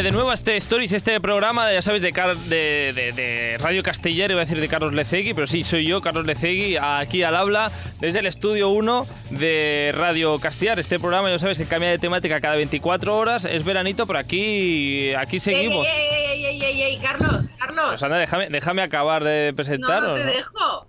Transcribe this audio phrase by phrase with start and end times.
[0.00, 3.58] eh, de nuevo a este Stories, este programa, ya sabes, de, Car- de, de- de
[3.58, 7.22] Radio Castellar, iba a decir de Carlos Lecegui, pero sí, soy yo, Carlos Lecegui, aquí
[7.22, 7.70] al habla,
[8.00, 10.78] desde el estudio 1 de Radio Castellar.
[10.80, 15.12] Este programa, ya sabes, que cambia de temática cada 24 horas, es veranito, pero aquí,
[15.14, 15.86] aquí seguimos.
[15.86, 17.86] Ey, ey, ey, ey, ey, ey, Carlos, Carlos.
[17.88, 20.02] Pues anda, déjame, déjame acabar de no, presentar.
[20.02, 20.32] no ¿o te no?
[20.32, 20.86] dejo.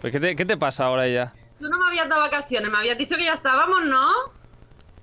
[0.00, 1.32] Pues, ¿qué, te, qué te pasa ahora ya?
[1.60, 4.06] Tú no me habías dado vacaciones, me habías dicho que ya estábamos, ¿no?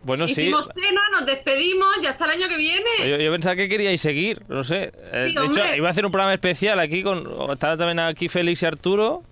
[0.03, 0.35] Bueno, sí.
[0.35, 2.89] Cena, nos despedimos, ya hasta el año que viene.
[3.07, 4.91] Yo, yo pensaba que queríais seguir, no sé.
[5.11, 7.27] Eh, Sí, de hecho, iba a hacer un programa especial aquí con.
[7.51, 9.23] Estaba también aquí Félix y Arturo.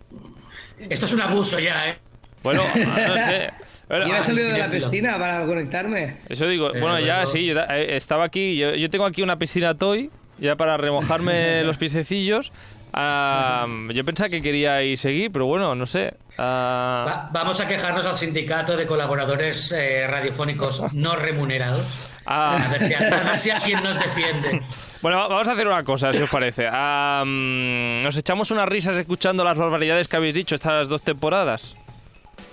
[0.90, 1.98] Esto es un abuso ya, ¿eh?
[2.44, 3.52] Bueno, no sé.
[3.88, 6.18] Bueno, he ah, salido de la piscina para conectarme.
[6.28, 7.28] eso digo, Eh, bueno, ya bueno.
[7.28, 8.58] sí, yo eh, estaba aquí.
[8.58, 12.52] Yo, yo tengo aquí una piscina toy, ya para remojarme los piececillos.
[12.94, 16.16] Ah, yo pensaba que queríais seguir, pero bueno, no sé.
[16.40, 22.12] Ah, Va- vamos a quejarnos al sindicato de colaboradores eh, radiofónicos no remunerados.
[22.28, 24.62] ah, A ver, si, a ver si alguien nos defiende.
[25.02, 26.68] Bueno, va- vamos a hacer una cosa, si os parece.
[26.70, 31.76] Mm, nos echamos unas risas escuchando las barbaridades que habéis dicho estas dos temporadas.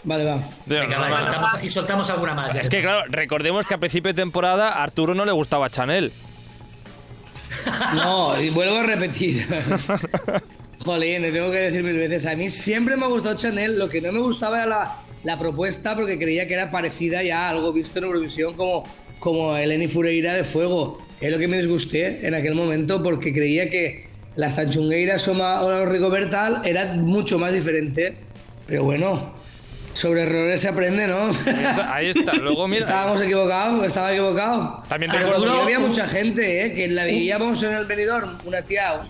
[0.05, 0.39] Vale, va.
[0.67, 2.55] Venga, va, y, soltamos, y soltamos alguna más.
[2.57, 6.13] Es que, claro, recordemos que a principio de temporada a Arturo no le gustaba Chanel.
[7.95, 9.47] No, y vuelvo a repetir.
[10.85, 12.27] Jolín, le tengo que decir mil veces.
[12.27, 13.79] A mí siempre me ha gustado Chanel.
[13.79, 17.47] Lo que no me gustaba era la, la propuesta porque creía que era parecida ya
[17.47, 18.85] a algo visto en Eurovisión como,
[19.19, 20.99] como Eleni Fureira de Fuego.
[21.23, 25.89] Es lo que me disgusté en aquel momento porque creía que las Tanchungueiras o los
[25.89, 28.17] Rigobertal era mucho más diferente.
[28.67, 29.33] Pero bueno,
[29.95, 31.31] sobre errores se aprende, ¿no?
[31.93, 32.35] Ahí está.
[32.35, 32.81] Luego, mira.
[32.83, 34.83] Estábamos equivocados, estaba equivocado.
[34.89, 36.75] También Pero recuerdo- porque había mucha gente, ¿eh?
[36.75, 39.07] que la veíamos en el venidor, una tía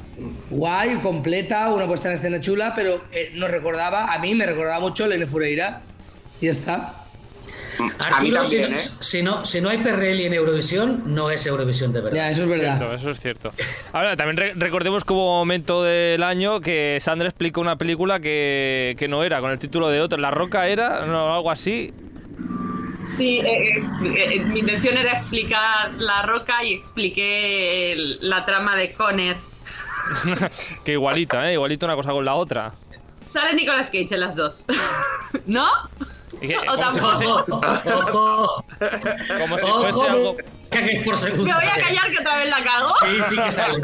[0.50, 4.80] guay, completa, una puesta en escena chula, pero eh, nos recordaba, a mí me recordaba
[4.80, 5.80] mucho Lene Fureira.
[6.40, 7.03] Y ya está.
[7.78, 8.82] A mí Arturo, si, también, no- ¿eh?
[9.00, 12.16] si no, si no hay Perrelli en Eurovisión, no es Eurovisión de verdad.
[12.16, 12.76] Ya, eso es verdad.
[12.78, 13.52] Cierto, eso es cierto.
[13.92, 18.20] Ahora, también re- recordemos que hubo un momento del año que Sandra explicó una película
[18.20, 20.18] que, que no era, con el título de otro.
[20.18, 21.92] La Roca era, no, algo así.
[23.16, 23.82] Sí, eh, eh,
[24.16, 29.36] eh, mi intención era explicar la roca y expliqué el- la trama de Conner.
[30.84, 31.54] que igualita, ¿eh?
[31.54, 32.72] Igualita una cosa con la otra.
[33.32, 34.64] Sale Nicolas Cage en las dos.
[35.46, 35.64] ¿No?
[36.52, 37.60] O como si fuese, ¡Ojo!
[37.84, 38.64] ¡Ojo!
[39.40, 39.80] como si ¡Ojo!
[39.82, 40.36] fuese algo...
[40.70, 42.94] Que por Me segunda voy a callar que otra vez la cago.
[43.00, 43.78] Sí, sí que sale.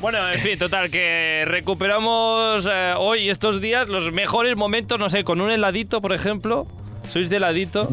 [0.00, 5.24] Bueno, en fin, total, que recuperamos eh, hoy, estos días, los mejores momentos, no sé,
[5.24, 6.66] con un heladito, por ejemplo.
[7.10, 7.88] ¿Sois de heladito?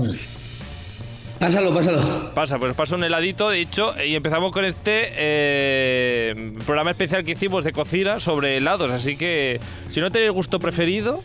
[1.40, 2.34] Pásalo, pásalo.
[2.34, 7.32] Pasa, pues pasa un heladito, de hecho, y empezamos con este eh, programa especial que
[7.32, 8.92] hicimos de cocina sobre helados.
[8.92, 11.22] Así que, si no tenéis gusto preferido,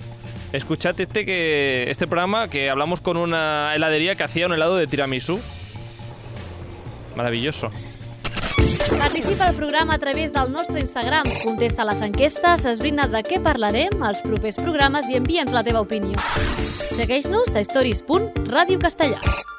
[0.53, 4.87] escuchad este, que, este programa que hablamos con una heladería que hacía un helado de
[4.87, 5.41] tiramisú.
[7.17, 7.71] Maravilloso.
[8.99, 11.25] Participa al programa a través del nostre Instagram.
[11.45, 16.19] Contesta les enquestes, esbrina de què parlarem als propers programes i envia'ns la teva opinió.
[16.95, 19.58] Segueix-nos a stories.radiocastellà.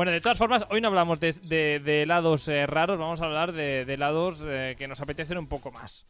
[0.00, 3.26] Bueno, de todas formas, hoy no hablamos de, de- de helados eh, raros, vamos a
[3.26, 6.06] hablar de, de helados eh, que nos apetecen un poco más.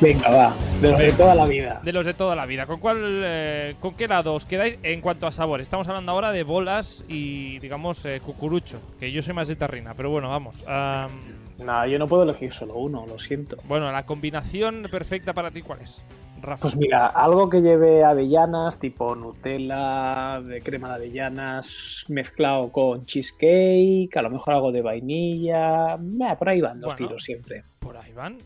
[0.00, 0.56] Venga, va.
[0.80, 1.80] De lo de toda la vida.
[1.82, 2.66] De los de toda la vida.
[2.66, 5.60] ¿Con cuál, eh, con qué helado os quedáis en cuanto a sabor?
[5.60, 9.92] Estamos hablando ahora de bolas y, digamos, eh, cucurucho, que yo soy más de tarrina,
[9.94, 10.62] pero bueno, vamos.
[10.68, 11.10] am,
[11.58, 13.56] Nada, yo no puedo elegir solo uno, lo siento.
[13.64, 16.00] bueno, la combinación perfecta para ti, ¿cuál es?
[16.42, 16.62] Rafa.
[16.62, 24.16] Pues mira, algo que lleve avellanas, tipo Nutella, de crema de avellanas, mezclado con cheesecake,
[24.16, 25.96] a lo mejor algo de vainilla.
[26.38, 26.96] Por ahí van los Bueno.
[27.08, 27.64] tiros siempre.
[27.78, 28.38] Por ahí van.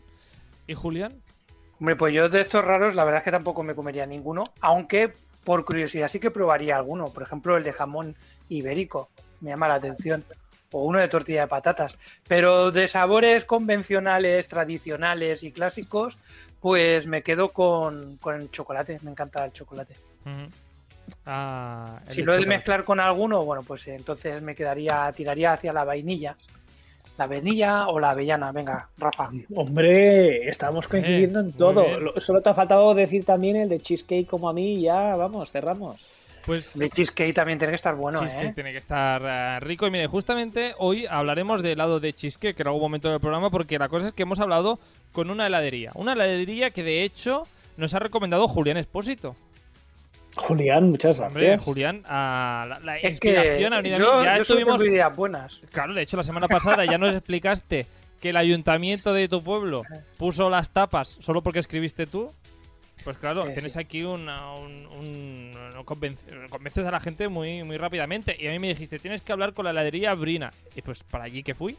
[0.67, 1.21] ¿Y Julián?
[1.79, 5.11] Hombre, pues yo de estos raros, la verdad es que tampoco me comería ninguno, aunque
[5.43, 7.09] por curiosidad sí que probaría alguno.
[7.09, 8.15] Por ejemplo, el de jamón
[8.49, 9.09] ibérico,
[9.41, 10.23] me llama la atención.
[10.73, 11.95] O uno de tortilla de patatas.
[12.27, 16.17] Pero de sabores convencionales, tradicionales y clásicos,
[16.61, 18.99] pues me quedo con, con el chocolate.
[19.03, 19.95] Me encanta el chocolate.
[21.25, 25.53] Ah, el Si lo he de mezclar con alguno, bueno, pues entonces me quedaría, tiraría
[25.53, 26.35] hacia la vainilla.
[27.17, 28.51] La vainilla o la avellana.
[28.51, 29.29] Venga, Rafa.
[29.55, 31.99] Hombre, estamos coincidiendo Eh, en todo.
[31.99, 35.15] Lo- Solo te ha faltado decir también el de cheesecake como a mí y ya,
[35.15, 36.25] vamos, cerramos.
[36.45, 38.53] Pues El cheesecake también tiene que estar bueno, cheesecake ¿eh?
[38.53, 39.87] tiene que estar eh, rico.
[39.87, 43.77] Y mire, justamente hoy hablaremos de helado de cheesecake en algún momento del programa, porque
[43.79, 44.79] la cosa es que hemos hablado
[45.11, 45.91] con una heladería.
[45.95, 47.43] Una heladería que de hecho
[47.77, 49.35] nos ha recomendado Julián Espósito.
[50.35, 51.35] Julián, muchas gracias.
[51.35, 54.05] Hombre, Julián, a la, la Es que inspiración ha venido a mí.
[54.05, 54.83] yo, Ya yo estuvimos.
[54.83, 55.61] ideas buenas.
[55.71, 57.87] Claro, de hecho, la semana pasada ya nos explicaste
[58.21, 59.83] que el ayuntamiento de tu pueblo
[60.17, 62.31] puso las tapas solo porque escribiste tú.
[63.03, 63.79] Pues claro, tienes sí.
[63.79, 68.35] aquí una, un, un- un convenc- convences a la gente muy, muy rápidamente.
[68.39, 70.51] Y a mí me dijiste, tienes que hablar con la heladería Brina.
[70.75, 71.77] Y pues para allí que fui.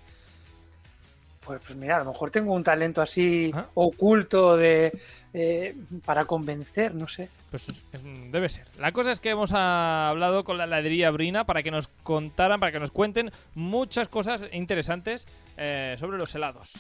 [1.49, 3.67] Pues, pues mira, a lo mejor tengo un talento así Ah.
[3.75, 4.93] oculto de
[5.33, 5.75] eh,
[6.05, 7.31] para convencer, no sé.
[7.51, 7.69] Pues
[8.03, 8.67] mm, debe ser.
[8.79, 12.71] La cosa es que hemos hablado con la heladería Brina para que nos contaran, para
[12.71, 16.73] que nos cuenten muchas cosas interesantes eh, sobre los helados.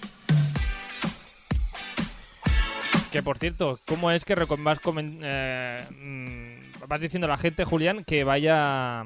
[3.11, 4.79] Que por cierto, ¿cómo es que vas,
[5.23, 9.05] eh, mm, vas diciendo a la gente, Julián, que vaya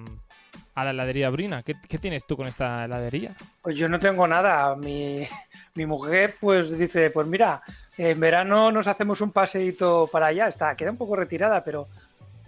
[0.75, 1.63] a la heladería Brina?
[1.63, 3.35] ¿Qué, qué tienes tú con esta heladería?
[3.61, 4.75] Pues yo no tengo nada.
[4.77, 5.27] Mi,
[5.75, 7.63] mi mujer pues dice, pues mira,
[7.97, 10.49] en verano nos hacemos un paseíto para allá.
[10.49, 11.87] Está, queda un poco retirada, pero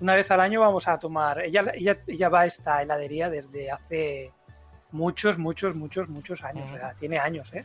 [0.01, 1.41] una vez al año vamos a tomar.
[1.41, 4.33] Ella, ella, ella va a esta heladería desde hace
[4.93, 6.71] muchos, muchos, muchos, muchos años.
[6.71, 7.65] O sea, tiene años, ¿eh?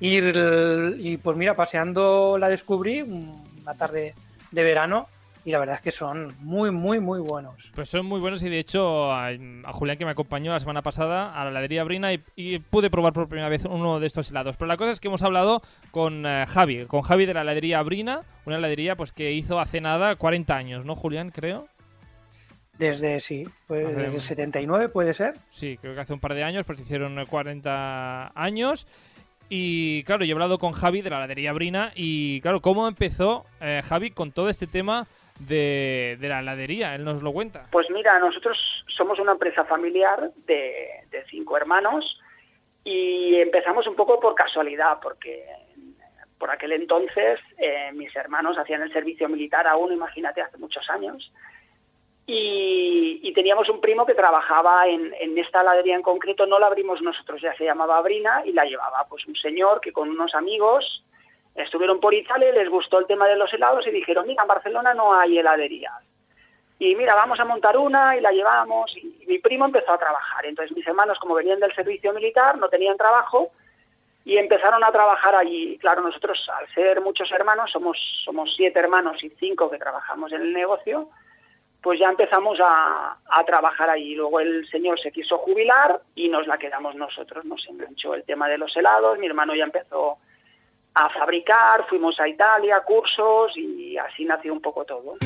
[0.00, 4.14] Y, y pues mira, paseando la descubrí una tarde
[4.50, 5.06] de verano
[5.44, 7.72] y la verdad es que son muy, muy, muy buenos.
[7.74, 10.82] Pues son muy buenos y de hecho a, a Julián que me acompañó la semana
[10.82, 14.30] pasada a la heladería Brina y, y pude probar por primera vez uno de estos
[14.30, 14.56] helados.
[14.56, 15.60] Pero la cosa es que hemos hablado
[15.90, 19.80] con eh, Javi, con Javi de la heladería Brina, una heladería pues que hizo hace
[19.80, 21.30] nada 40 años, ¿no, Julián?
[21.30, 21.66] Creo.
[22.78, 25.34] Desde, sí, pues Hace- desde el 79 puede ser.
[25.50, 28.86] Sí, creo que hace un par de años, pues hicieron eh, 40 años.
[29.48, 33.44] Y claro, yo he hablado con Javi de la heladería Brina y claro, ¿cómo empezó
[33.60, 35.06] eh, Javi con todo este tema
[35.38, 36.94] de, de la heladería?
[36.94, 37.66] Él nos lo cuenta.
[37.70, 42.20] Pues mira, nosotros somos una empresa familiar de, de cinco hermanos
[42.84, 45.46] y empezamos un poco por casualidad, porque
[46.38, 51.32] por aquel entonces eh, mis hermanos hacían el servicio militar aún, imagínate, hace muchos años.
[52.26, 57.00] Y, teníamos un primo que trabajaba en, en esta heladería en concreto, no la abrimos
[57.00, 61.02] nosotros, ya se llamaba Brina y la llevaba pues un señor que con unos amigos
[61.54, 64.94] estuvieron por Italia, les gustó el tema de los helados y dijeron, mira, en Barcelona
[64.94, 65.92] no hay heladerías.
[66.78, 68.96] Y mira, vamos a montar una y la llevamos.
[68.96, 70.44] Y mi primo empezó a trabajar.
[70.46, 73.52] Entonces mis hermanos, como venían del servicio militar, no tenían trabajo
[74.24, 75.78] y empezaron a trabajar allí.
[75.78, 80.42] Claro, nosotros, al ser muchos hermanos, somos, somos siete hermanos y cinco que trabajamos en
[80.42, 81.08] el negocio,
[81.80, 84.16] pues ya empezamos a, a trabajar allí.
[84.16, 87.44] Luego el señor se quiso jubilar y nos la quedamos nosotros.
[87.44, 89.20] Nos enganchó el tema de los helados.
[89.20, 90.18] Mi hermano ya empezó
[90.94, 95.16] a fabricar, fuimos a Italia, cursos y así nació un poco todo.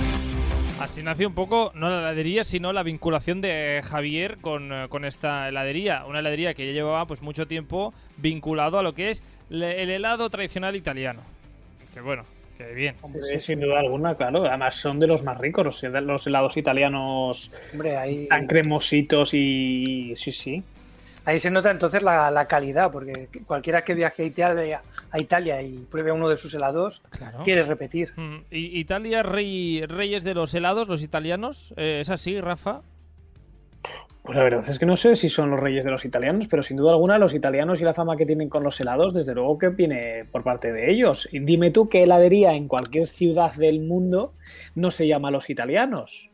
[0.81, 5.07] Así nació un poco, no la heladería, sino la vinculación de Javier con, eh, con
[5.07, 6.05] esta heladería.
[6.07, 10.29] Una heladería que ya llevaba pues mucho tiempo vinculado a lo que es el helado
[10.29, 11.23] tradicional italiano.
[11.95, 12.25] Que bueno,
[12.59, 12.95] que bien.
[13.01, 14.45] Hombre, Sí, sin duda alguna, claro.
[14.45, 20.13] Además son de los más ricos los, los helados italianos hombre, ahí, tan cremositos y
[20.15, 20.63] sí, sí.
[21.27, 25.61] Ahí se nota entonces la, la calidad, porque cualquiera que viaje a Italia, a Italia
[25.61, 27.41] y pruebe uno de sus helados, Claro.
[27.45, 28.13] quiere repetir.
[28.17, 31.75] Mm, ¿Y Italia, rey, reyes de los helados, los italianos?
[31.77, 32.81] Eh, ¿Es así, Rafa?
[34.23, 36.65] Pues la verdad es que no sé si son los reyes de los italianos, pero
[36.65, 39.57] sin duda alguna los italianos y la fama que tienen con los helados, desde luego
[39.57, 41.29] que viene por parte de ellos.
[41.31, 44.33] Y dime tú qué heladería en cualquier ciudad del mundo
[44.75, 46.31] no se llama los italianos.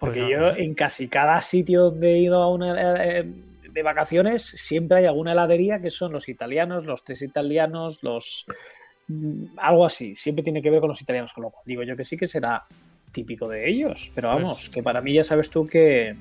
[0.00, 3.24] Porque Pues no, yo no en casi cada sitio donde he ido a una, eh,
[3.70, 8.46] de vacaciones siempre hay alguna heladería que son los italianos, los tres italianos, los
[9.08, 10.16] mm, algo así.
[10.16, 12.26] Siempre tiene que ver con los italianos, con lo cual digo yo que sí que
[12.26, 12.64] será
[13.12, 14.10] típico de ellos.
[14.14, 16.16] Pero Pues- vamos, que para mí ya sabes tú que,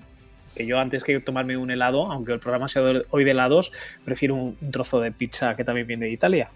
[0.55, 3.71] que yo antes que tomarme un helado, aunque el programa sea hoy de helados,
[4.03, 6.49] prefiero un trozo de pizza que también viene de Italia.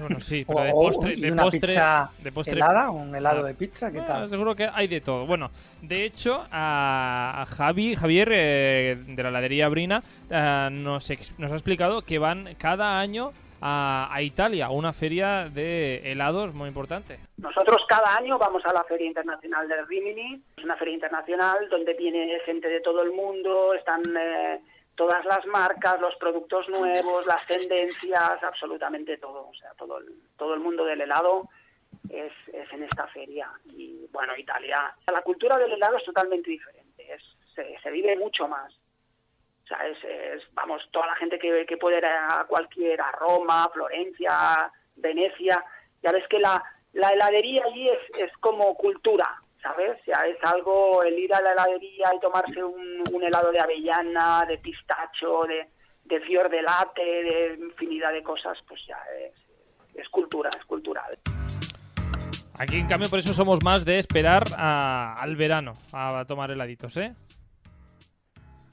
[0.00, 3.42] Bueno, sí, O, pero de postre, de una postre, pizza de postre helada, un helado
[3.44, 4.28] de pizza, ¿qué Ah, tal?
[4.28, 5.26] seguro que hay de todo.
[5.26, 5.50] Bueno,
[5.82, 11.54] de hecho, a, Javi, Javier eh, de la heladería Brina eh, nos, ex- nos ha
[11.54, 17.18] explicado que van cada año a, a Italia, a una feria de helados muy importante.
[17.38, 21.94] Nosotros cada año vamos a la Feria Internacional del Rimini, es una feria internacional donde
[21.94, 24.60] viene gente de todo el mundo, están eh,
[24.98, 30.54] todas las marcas, los productos nuevos, las tendencias, absolutamente todo, o sea, todo el, todo
[30.54, 31.48] el mundo del helado
[32.10, 32.32] es,
[32.72, 33.48] en esta feria.
[33.64, 37.22] Y bueno, Italia, la cultura del helado es totalmente diferente, es,
[37.54, 38.74] se, vive mucho más.
[39.64, 44.72] O sea, es, vamos, toda la gente que, puede ir a cualquier, a Roma, Florencia,
[44.96, 45.64] Venecia,
[46.02, 46.60] ya ves que la,
[46.92, 49.98] la heladería allí es, es como cultura, ¿sabes?
[50.04, 54.44] Sea, es algo, el ir a la heladería y tomarse un, un helado de avellana,
[54.46, 55.68] de pistacho, de,
[56.04, 59.34] de fior de latte, de infinidad de cosas, pues ya es,
[59.94, 61.18] es cultura, es cultural.
[62.54, 67.14] Aquí, en cambio, por eso somos más de esperar al verano a tomar heladitos, ¿eh?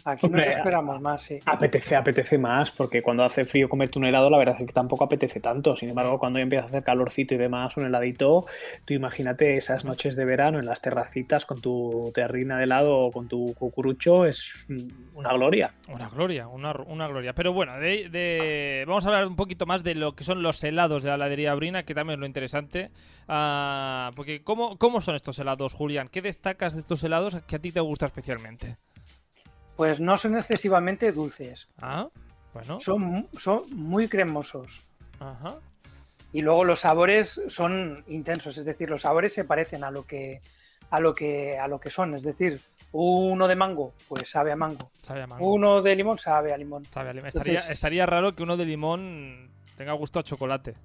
[0.07, 1.39] Aquí nos esperamos más, sí.
[1.47, 5.03] Apetece, apetece más, porque cuando hace frío comerte un helado, la verdad es que tampoco
[5.03, 5.75] apetece tanto.
[5.75, 8.45] Sin embargo, cuando ya empieza a hacer calorcito y demás, un heladito,
[8.85, 13.11] tú imagínate esas noches de verano en las terracitas con tu terrina de helado o
[13.11, 14.67] con tu cucurucho, es
[15.15, 15.73] una gloria.
[15.87, 17.33] Una gloria, una, una gloria.
[17.33, 20.63] Pero bueno, de, de- vamos a hablar un poquito más de lo que son los
[20.63, 22.91] helados de la heladería Brina, que también es lo interesante.
[23.27, 26.09] Ah, porque, ¿cómo, ¿cómo son estos helados, Julián?
[26.11, 28.77] ¿Qué destacas de estos helados que a ti te gusta especialmente?
[29.75, 31.67] Pues no son excesivamente dulces.
[31.77, 32.07] Ah,
[32.53, 32.79] bueno.
[32.79, 34.85] Son, son muy cremosos.
[35.19, 35.57] Ajá.
[36.31, 40.41] Y luego los sabores son intensos, es decir, los sabores se parecen a lo que
[40.91, 44.55] a lo que a lo que son, es decir, uno de mango, pues sabe a
[44.55, 44.91] mango.
[45.01, 45.45] Sabe a mango.
[45.49, 46.85] Uno de limón sabe a limón.
[46.85, 47.27] Sabe a limón.
[47.29, 50.75] Estaría, Entonces- estaría raro que uno de limón tenga gusto a chocolate.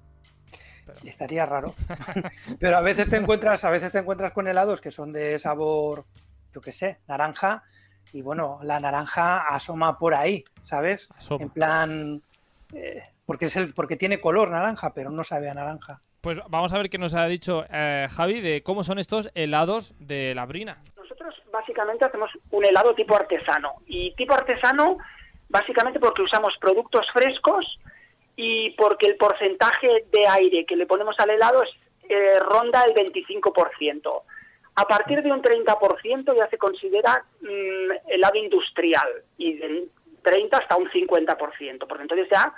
[1.05, 1.73] Estaría raro.
[2.59, 6.05] Pero a veces te encuentras, a veces te encuentras con helados que son de sabor,
[6.53, 7.63] yo qué sé, naranja.
[8.13, 11.09] Y bueno, la naranja asoma por ahí, ¿sabes?
[11.17, 11.43] Asoma.
[11.43, 12.21] En plan.
[12.73, 16.01] eh, porque, es el, porque tiene color naranja, pero no sabe a naranja.
[16.21, 19.95] Pues vamos a ver qué nos ha dicho eh, Javi de cómo son estos helados
[19.99, 20.83] de la Brina.
[20.95, 23.75] Nosotros básicamente hacemos un helado tipo artesano.
[23.87, 24.97] Y tipo artesano
[25.49, 27.79] básicamente porque usamos productos frescos
[28.35, 31.69] y porque el porcentaje de aire que le ponemos al helado es,
[32.09, 34.23] eh, ronda el 25%.
[34.75, 39.89] A partir de un 30% ya se considera mm, helado industrial y del
[40.23, 42.53] 30 hasta un 50%, porque entonces ya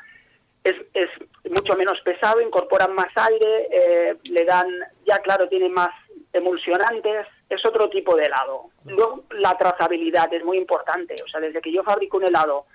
[0.63, 1.09] es, es
[1.49, 4.67] mucho menos pesado, incorporan más aire, eh, le dan,
[5.05, 5.89] ya claro, tiene más
[6.31, 8.69] emulsionantes, es otro tipo de helado.
[8.85, 12.65] Luego la trazabilidad es muy importante, o sea, desde que yo fabrico un helado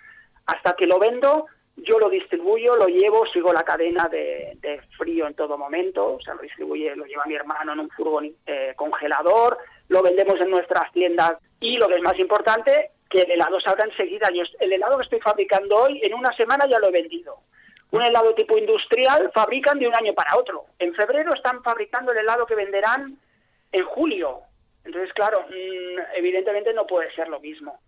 [0.46, 1.46] hasta que lo vendo,
[1.82, 6.34] yo lo distribuyo, lo llevo, sigo la cadena de, frío en todo momento, o sea,
[6.34, 9.58] lo distribuye, lo lleva mi hermano en un furgón eh, congelador,
[9.88, 13.84] lo vendemos en nuestras tiendas y lo que es más importante, que el helado salga
[13.84, 14.28] enseguida.
[14.34, 17.38] Yo, el helado que estoy fabricando hoy, en una semana ya lo he vendido.
[17.90, 20.66] Un helado tipo industrial fabrican de un año para otro.
[20.78, 23.18] En febrero están fabricando el helado que venderán
[23.72, 24.40] en julio.
[24.84, 27.80] Entonces, claro, mm, evidentemente no puede ser lo mismo.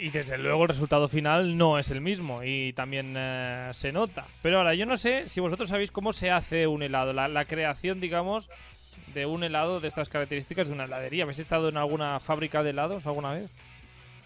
[0.00, 4.26] Y desde luego el resultado final no es el mismo y también eh, se nota.
[4.42, 7.44] Pero ahora, yo no sé si vosotros sabéis cómo se hace un helado, la, la
[7.44, 8.48] creación, digamos,
[9.14, 11.24] de un helado de estas características de una heladería.
[11.24, 13.50] ¿Habéis estado en alguna fábrica de helados alguna vez?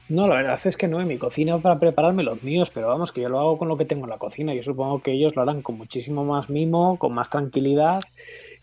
[0.09, 3.11] No, la verdad es que no en mi cocina para prepararme los míos, pero vamos,
[3.11, 4.55] que yo lo hago con lo que tengo en la cocina.
[4.55, 8.01] Yo supongo que ellos lo harán con muchísimo más mimo, con más tranquilidad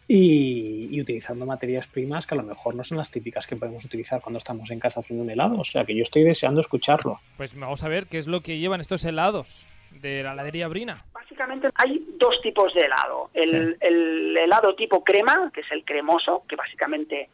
[0.08, 3.86] y, y utilizando materias primas que a lo mejor no son las típicas que podemos
[3.86, 5.60] utilizar cuando estamos en casa haciendo un helado.
[5.60, 7.20] O sea que yo estoy deseando escucharlo.
[7.38, 11.06] Pues vamos a ver qué es lo que llevan estos helados de la heladería Brina.
[11.14, 13.30] Básicamente hay dos tipos de helado.
[13.34, 17.30] El, el helado tipo crema, que es el cremoso, que básicamente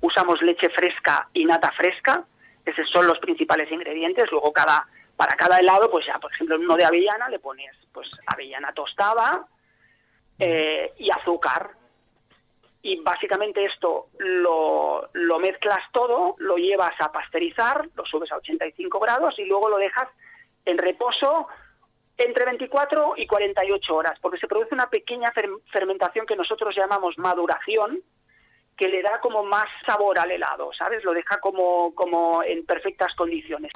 [0.00, 2.24] usamos leche fresca y nata fresca.
[2.64, 4.30] Esos son los principales ingredientes.
[4.30, 7.70] Luego cada para cada helado, pues ya, por ejemplo, en uno de avellana le pones
[7.92, 9.46] pues avellana tostada
[10.38, 11.70] eh, y azúcar.
[12.86, 15.08] Y básicamente esto lo,
[15.40, 20.06] mezclas todo, lo llevas a pasteurizar, lo subes a 85 grados y luego lo dejas
[20.66, 21.48] en reposo
[22.18, 27.16] entre 24 y 48 horas, porque se produce una pequeña fer- fermentación que nosotros llamamos
[27.16, 28.02] maduración,
[28.76, 31.02] que le da como más sabor al helado, ¿sabes?
[31.04, 33.72] Lo deja como, como en perfectas condiciones.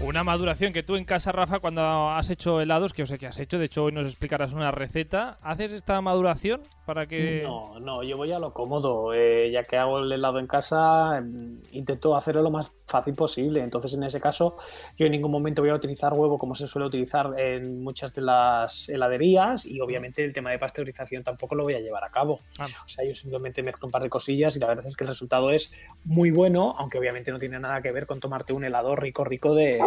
[0.00, 3.28] Una maduración que tú en casa, Rafa, cuando has hecho helados, que yo sé que
[3.28, 7.42] has hecho, de hecho hoy nos explicarás una receta, ¿haces esta maduración para que...
[7.42, 9.12] No, no, yo voy a lo cómodo.
[9.12, 13.62] eh, ya que hago el helado en casa, mm, intento hacerlo lo más fácil posible.
[13.62, 14.56] Entonces, en ese caso,
[14.96, 18.22] yo en ningún momento voy a utilizar huevo como se suele utilizar en muchas de
[18.22, 22.40] las heladerías y obviamente el tema de pasteurización tampoco lo voy a llevar a cabo.
[22.58, 22.68] Ah.
[22.84, 25.08] O sea, yo simplemente mezclo un par de cosillas y la verdad es que el
[25.08, 25.72] resultado es
[26.04, 29.54] muy bueno, aunque obviamente no tiene nada que ver con tomarte un helado rico, rico
[29.54, 29.80] de,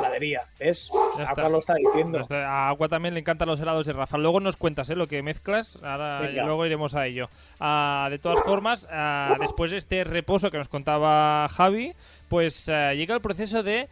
[0.00, 0.42] de heladería.
[0.58, 0.90] ¿Ves?
[1.16, 1.48] Ya Agua está.
[1.48, 2.20] lo está diciendo.
[2.30, 4.18] A Agua también le encantan los helados de Rafa.
[4.18, 4.96] Luego nos cuentas ¿eh?
[4.96, 5.82] lo que mezclas.
[5.82, 6.44] Ahora Venga.
[6.44, 7.28] luego iremos a ello.
[7.60, 11.94] Ah, de todas formas, ah, después de este reposo que nos contaba Javi,
[12.28, 13.88] pues ah, llega el proceso de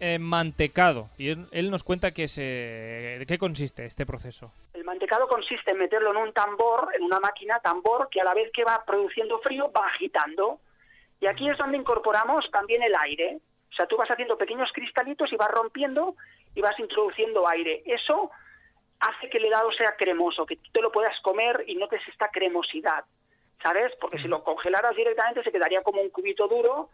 [0.00, 1.08] eh, mantecado.
[1.18, 2.42] Y él, él nos cuenta que se,
[3.18, 4.50] de qué consiste este proceso.
[4.72, 8.32] El mantecado consiste en meterlo en un tambor, en una máquina tambor, que a la
[8.32, 10.58] vez que va produciendo frío va agitando.
[11.20, 13.40] Y aquí es donde incorporamos también el aire.
[13.70, 16.16] O sea, tú vas haciendo pequeños cristalitos y vas rompiendo
[16.54, 17.82] y vas introduciendo aire.
[17.86, 18.30] Eso
[18.98, 22.28] hace que el helado sea cremoso, que tú te lo puedas comer y notes esta
[22.28, 23.04] cremosidad,
[23.62, 23.92] ¿sabes?
[24.00, 26.90] Porque si lo congelaras directamente se quedaría como un cubito duro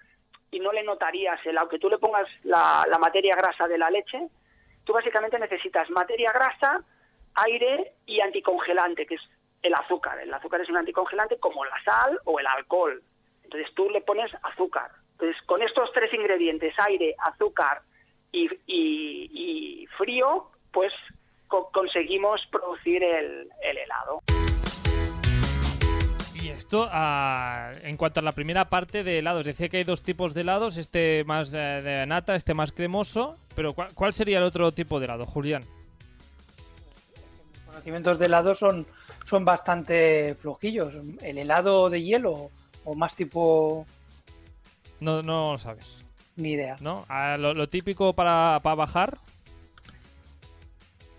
[0.51, 3.91] y no le notarías el, aunque tú le pongas la, la materia grasa de la
[3.91, 4.29] leche,
[4.85, 6.85] tú básicamente necesitas materia grasa,
[7.35, 9.23] aire y anticongelante, que es
[9.63, 10.21] el azúcar.
[10.21, 13.03] El azúcar es un anticongelante como la sal o el alcohol.
[13.43, 14.91] Entonces tú le pones azúcar.
[15.19, 17.81] Entonces con estos tres ingredientes, aire, azúcar
[18.33, 19.31] y, y-
[19.83, 20.93] y frío, pues
[21.49, 24.21] co- conseguimos producir el, el helado.
[26.35, 30.03] Y esto, ah, en cuanto a la primera parte de helados, decía que hay dos
[30.03, 34.37] tipos de helados, este más eh, de nata, este más cremoso, pero ¿cuál, cuál sería
[34.39, 35.65] el otro tipo de helado, Julián?
[37.55, 38.87] Los conocimientos de helado son,
[39.25, 40.99] son bastante flojillos.
[41.23, 42.51] ¿El helado de hielo
[42.85, 43.87] o más tipo...
[45.01, 46.05] No, no lo sabes,
[46.37, 46.77] Ni idea.
[46.81, 47.05] ¿no?
[47.39, 49.19] Lo, lo típico para, para bajar,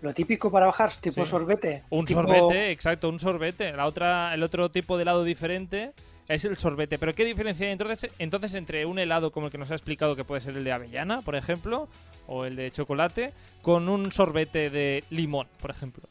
[0.00, 1.30] Lo típico para bajar, tipo Sí.
[1.30, 1.82] sorbete.
[1.90, 3.72] un tipo- sorbete, exacto, un sorbete.
[3.72, 5.92] La otra, el otro tipo de helado diferente
[6.28, 6.98] es el sorbete.
[6.98, 10.14] Pero ¿qué diferencia hay entonces, entonces entre un helado como el que nos ha explicado
[10.14, 11.88] que puede ser el de avellana, por ejemplo,
[12.28, 16.04] o el de chocolate, con un sorbete de limón, por ejemplo?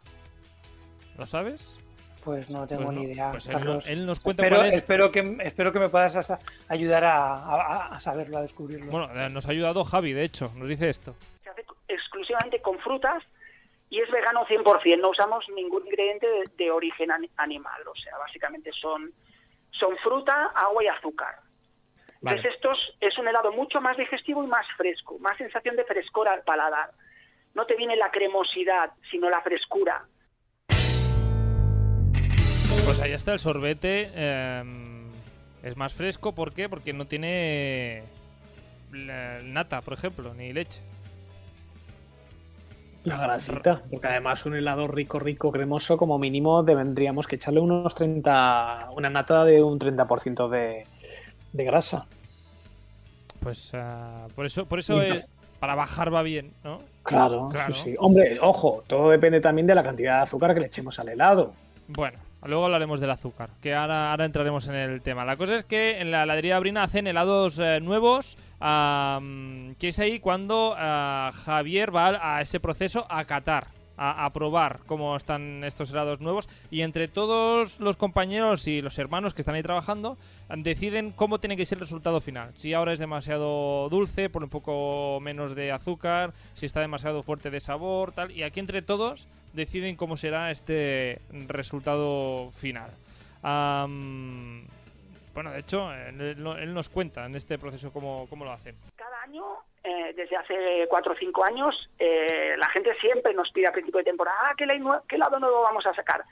[1.17, 1.77] ¿Lo sabes?
[2.27, 3.31] Pues no tengo Pues no, ni idea.
[3.31, 3.87] pues él, Carlos.
[3.87, 4.73] él nos cuenta espero, cuál es.
[4.75, 6.29] espero, que, espero que me puedas
[6.67, 8.91] ayudar a, a- a saberlo, a descubrirlo.
[8.91, 11.15] Bueno, eh, nos ha ayudado Javi, de hecho, nos dice esto.
[11.41, 13.23] Se hace exclusivamente con frutas
[13.89, 14.99] y es vegano 100%.
[14.99, 17.81] No usamos ningún ingrediente de, de origen ani- animal.
[17.87, 19.09] O sea, básicamente son,
[19.71, 21.33] son fruta, agua y azúcar.
[22.19, 22.35] Vale.
[22.39, 26.27] Entonces estos es un helado mucho más digestivo y más fresco, más sensación de frescor
[26.27, 26.91] al paladar.
[27.53, 30.03] No te viene la cremosidad, sino la frescura.
[32.87, 34.09] Pues ahí está el sorbete.
[34.13, 34.63] eh,
[35.61, 36.69] es más fresco, ¿por qué?
[36.69, 38.01] Porque no tiene
[39.43, 40.79] nata, por ejemplo, ni leche.
[43.03, 47.93] La grasita, porque además un helado rico, rico, cremoso, como mínimo tendríamos que echarle unos
[47.93, 50.85] 30, una nata de un 30% de,
[51.51, 52.05] de grasa.
[53.41, 55.29] Pues ah, por eso, por eso es,
[55.59, 56.79] para bajar va bien, ¿no?
[57.03, 57.73] Claro, Claro.
[57.73, 57.95] sí, sí.
[57.99, 61.53] Hombre, ojo, todo depende también de la cantidad de azúcar que le echemos al helado.
[61.89, 65.25] Bueno, luego hablaremos del azúcar, que ahora, ahora entraremos en el tema.
[65.25, 70.19] La cosa es que en la heladería Brina hacen helados eh, nuevos, que es ahí
[70.19, 75.91] cuando ah, Javier va a ese proceso a catar, a, a probar cómo están estos
[75.91, 80.17] helados nuevos, y entre todos los compañeros y los hermanos que están ahí trabajando,
[80.55, 82.51] deciden cómo tiene que ser el resultado final.
[82.55, 87.49] Si ahora es demasiado dulce, por un poco menos de azúcar, si está demasiado fuerte
[87.49, 88.31] de sabor, tal.
[88.31, 89.27] Y aquí entre todos
[89.57, 92.91] deciden cómo será este resultado final.
[93.41, 94.65] Am,
[95.33, 98.75] bueno, de hecho, él, nos cuenta en este proceso cómo, cómo lo hacen.
[98.95, 99.43] Cada año,
[99.83, 103.97] eh, desde hace cuatro o cinco años, eh, la gente siempre nos pide a principio
[103.97, 106.23] de temporada, ah, ¿qué, helado nuevo vamos a sacar?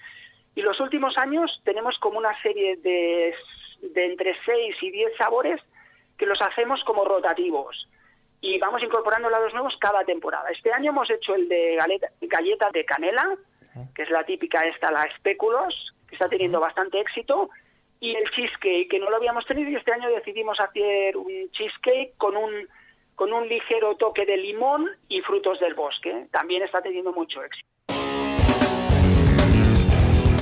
[0.53, 3.33] Y los últimos años tenemos como una serie de,
[3.81, 5.61] de entre 6 y 10 sabores
[6.17, 7.87] que los hacemos como rotativos.
[8.41, 10.49] Y vamos incorporando helados nuevos cada temporada.
[10.49, 13.35] Este año hemos hecho el de galeta, galleta de canela,
[13.93, 17.49] que es la típica esta, la espéculos, que está teniendo bastante éxito,
[17.99, 22.15] y el cheesecake, que no lo habíamos tenido, y este año decidimos hacer un cheesecake
[22.17, 22.51] con un,
[23.15, 26.27] con un ligero toque de limón y frutos del bosque.
[26.31, 27.67] También está teniendo mucho éxito.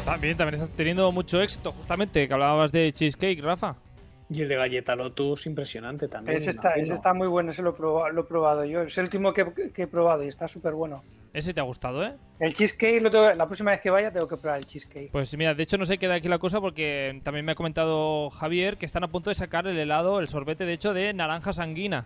[0.04, 3.76] También, también estás teniendo mucho éxito, justamente, que hablabas de cheesecake, Rafa.
[4.30, 6.38] Y el de galleta Lotus, impresionante también.
[6.38, 8.82] Ese está, ese está muy bueno, ese lo he probado, lo he probado yo.
[8.82, 11.04] Es el último que, que he probado y está súper bueno.
[11.34, 12.14] Ese te ha gustado, ¿eh?
[12.40, 15.12] El cheesecake, lo tengo- la próxima vez que vaya tengo que probar el cheesecake.
[15.12, 18.30] Pues mira, de hecho no se queda aquí la cosa porque también me ha comentado
[18.30, 21.52] Javier que están a punto de sacar el helado, el sorbete, de hecho, de naranja
[21.52, 22.06] sanguina.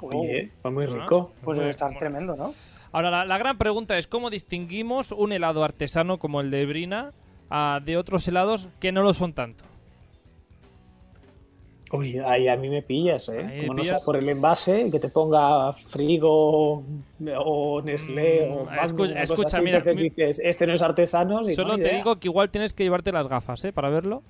[0.00, 0.88] Oye, pues muy Ah.
[1.02, 1.32] rico.
[1.42, 2.54] Pues debe Muy- estar tremendo, ¿no?
[2.92, 7.12] Ahora, la, la gran pregunta es cómo distinguimos un helado artesano como el de Brina
[7.50, 9.64] ah, de otros helados que no lo son tanto.
[11.92, 13.38] Uy, ahí a mí me pillas, ¿eh?
[13.38, 13.98] Ahí Como no pillas.
[14.00, 16.84] sea por el envase, que te ponga Frigo
[17.36, 18.70] o Nestlé Mm, o
[19.22, 21.48] escucha, así, mira, mi- dices, este no es artesano.
[21.48, 23.72] y Solo no, te digo que igual tienes que llevarte las gafas, ¿eh?
[23.72, 24.22] Para verlo.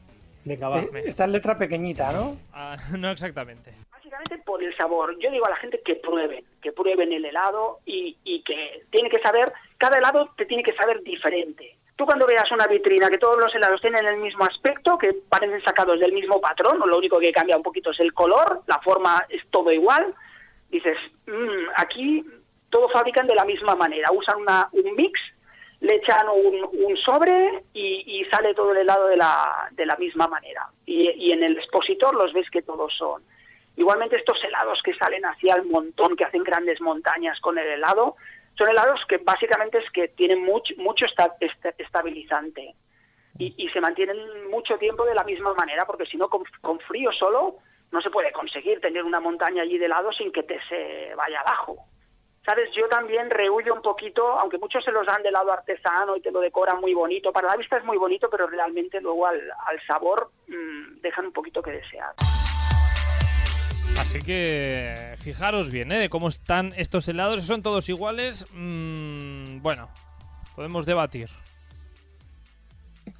[0.44, 0.81] Venga, va.
[0.81, 2.37] Eh, Está en letra pequeñita, ¿no?
[2.53, 3.73] Ah, no exactamente.
[3.90, 5.18] Básicamente por el sabor.
[5.18, 9.11] Yo digo a la gente que prueben, que prueben el helado y, y que tiene
[9.11, 11.75] que saber, cada helado te tiene que saber diferente.
[11.99, 15.61] Tú cuando veas una vitrina que todos los helados tienen el mismo aspecto, que parecen
[15.65, 19.27] sacados del mismo patrón, lo único que cambia un poquito es el color, la forma
[19.29, 20.15] es todo igual,
[20.71, 22.25] dices, "Mm, aquí
[22.71, 25.19] todo fabrican de la misma manera, usan una, un mix,
[25.81, 30.29] le echan un, sobre y, y sale todo el helado de la, de la misma
[30.29, 30.69] manera.
[30.87, 33.25] Y, y en el expositor los ves que todos son.
[33.77, 38.15] Igualmente estos helados que salen hacia el montón, que hacen grandes montañas con el helado,
[38.59, 42.75] son helados que básicamente es que tienen mucho, esta- esta- estabilizante
[43.38, 47.12] y, se mantienen mucho tiempo de la misma manera, porque si no, con, con frío
[47.12, 47.59] solo
[47.92, 51.40] no se puede conseguir tener una montaña allí de helado sin que te se vaya
[51.40, 51.77] abajo.
[52.44, 52.71] ¿Sabes?
[52.75, 56.33] Yo también rehuyo un poquito, aunque muchos se los dan de lado artesano y te
[56.33, 57.31] lo decoran muy bonito.
[57.31, 61.33] Para la vista es muy bonito, pero realmente luego al, al sabor mmm, dejan un
[61.33, 62.14] poquito que desear.
[63.99, 65.99] Así que fijaros bien, ¿eh?
[65.99, 67.45] De cómo están estos helados.
[67.45, 68.47] ¿Son todos iguales?
[68.55, 69.89] Mmm, bueno,
[70.55, 71.29] podemos debatir.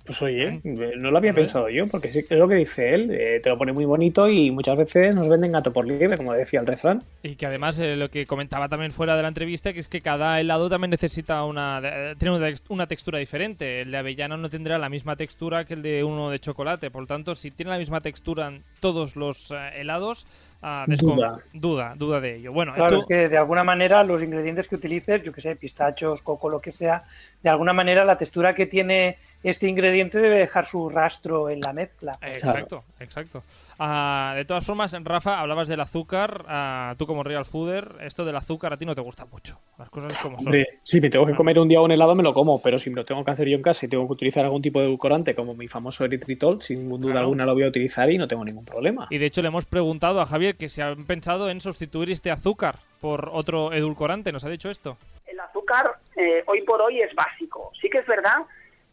[0.09, 3.51] Pues oye, no lo había pensado yo, porque es lo que dice él, eh, te
[3.51, 6.67] lo pone muy bonito y muchas veces nos venden gato por liebre, como decía el
[6.67, 7.03] refrán.
[7.23, 10.01] Y que además eh, lo que comentaba también fuera de la entrevista, que es que
[10.01, 13.83] cada helado también necesita una, eh, tiene una, textura diferente.
[13.83, 17.03] El de avellana no tendrá la misma textura que el de uno de chocolate, por
[17.03, 20.27] lo tanto, si tiene la misma textura en todos los helados,
[20.61, 21.39] Uh, duda.
[21.53, 22.53] duda, duda de ello.
[22.53, 23.01] Bueno, claro, tú...
[23.03, 26.61] es que de alguna manera los ingredientes que utilices, yo que sé, pistachos, coco, lo
[26.61, 27.05] que sea,
[27.43, 31.73] de alguna manera la textura que tiene este ingrediente debe dejar su rastro en la
[31.73, 32.19] mezcla.
[32.23, 32.85] Exacto, claro.
[32.99, 33.43] exacto.
[33.79, 38.35] Uh, de todas formas, Rafa, hablabas del azúcar, uh, tú como real fooder, esto del
[38.35, 39.61] azúcar a ti no te gusta mucho.
[39.79, 40.49] Las cosas como son.
[40.49, 42.91] Hombre, si me tengo que comer un día un helado me lo como, pero si
[42.91, 44.87] me lo tengo que hacer yo en casa y tengo que utilizar algún tipo de
[44.87, 47.21] edulcorante como mi famoso eritritol, sin duda claro.
[47.21, 49.07] alguna lo voy a utilizar y no tengo ningún problema.
[49.11, 52.31] Y de hecho le hemos preguntado a Javier que si han pensado en sustituir este
[52.31, 54.97] azúcar por otro edulcorante, ¿nos ha dicho esto?
[55.27, 57.73] El azúcar eh, hoy por hoy es básico.
[57.81, 58.39] Sí que es verdad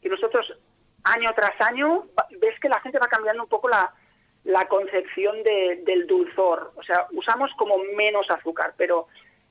[0.01, 0.53] que nosotros
[1.03, 2.05] año tras año
[2.39, 3.93] ves que la gente va cambiando un poco la,
[4.43, 6.71] la concepción de, del dulzor.
[6.75, 9.07] O sea, usamos como menos azúcar, pero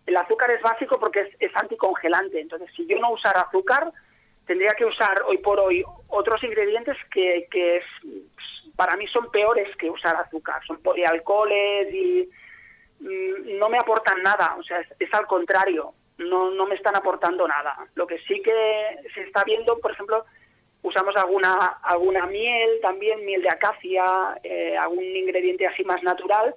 [0.07, 2.41] el azúcar es básico porque es, es anticongelante.
[2.41, 3.93] Entonces, si yo no usara azúcar,
[4.47, 7.85] tendría que usar hoy por hoy otros ingredientes que, que es,
[8.77, 10.65] para mí son peores que usar azúcar.
[10.67, 12.29] Son polialcoholes y
[13.01, 14.57] mm, no me aportan nada.
[14.59, 15.95] O sea, es, al contrario.
[16.17, 17.77] No, no me están aportando nada.
[17.97, 20.25] Lo que sí que se está viendo, por ejemplo,
[20.85, 24.05] usamos alguna, alguna miel, también miel de acacia,
[24.45, 26.55] eh, algún ingrediente así más natural,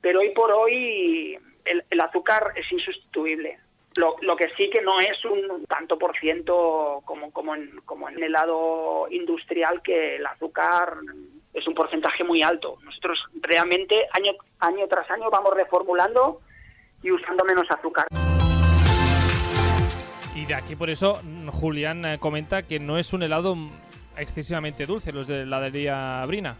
[0.00, 3.58] pero hoy por hoy el, azúcar es insustituible.
[3.94, 8.08] Lo, lo, que sí que no es un tanto por ciento como, como, en, como
[8.08, 10.96] en el helado industrial, que el azúcar
[11.58, 12.78] es un porcentaje muy alto.
[12.84, 16.40] Nosotros realmente año, año tras año vamos reformulando
[17.02, 18.06] y usando menos azúcar.
[20.34, 23.56] Y de aquí por eso Julián eh, comenta que no es un helado
[24.16, 26.56] excesivamente dulce, los de la heladería Brina.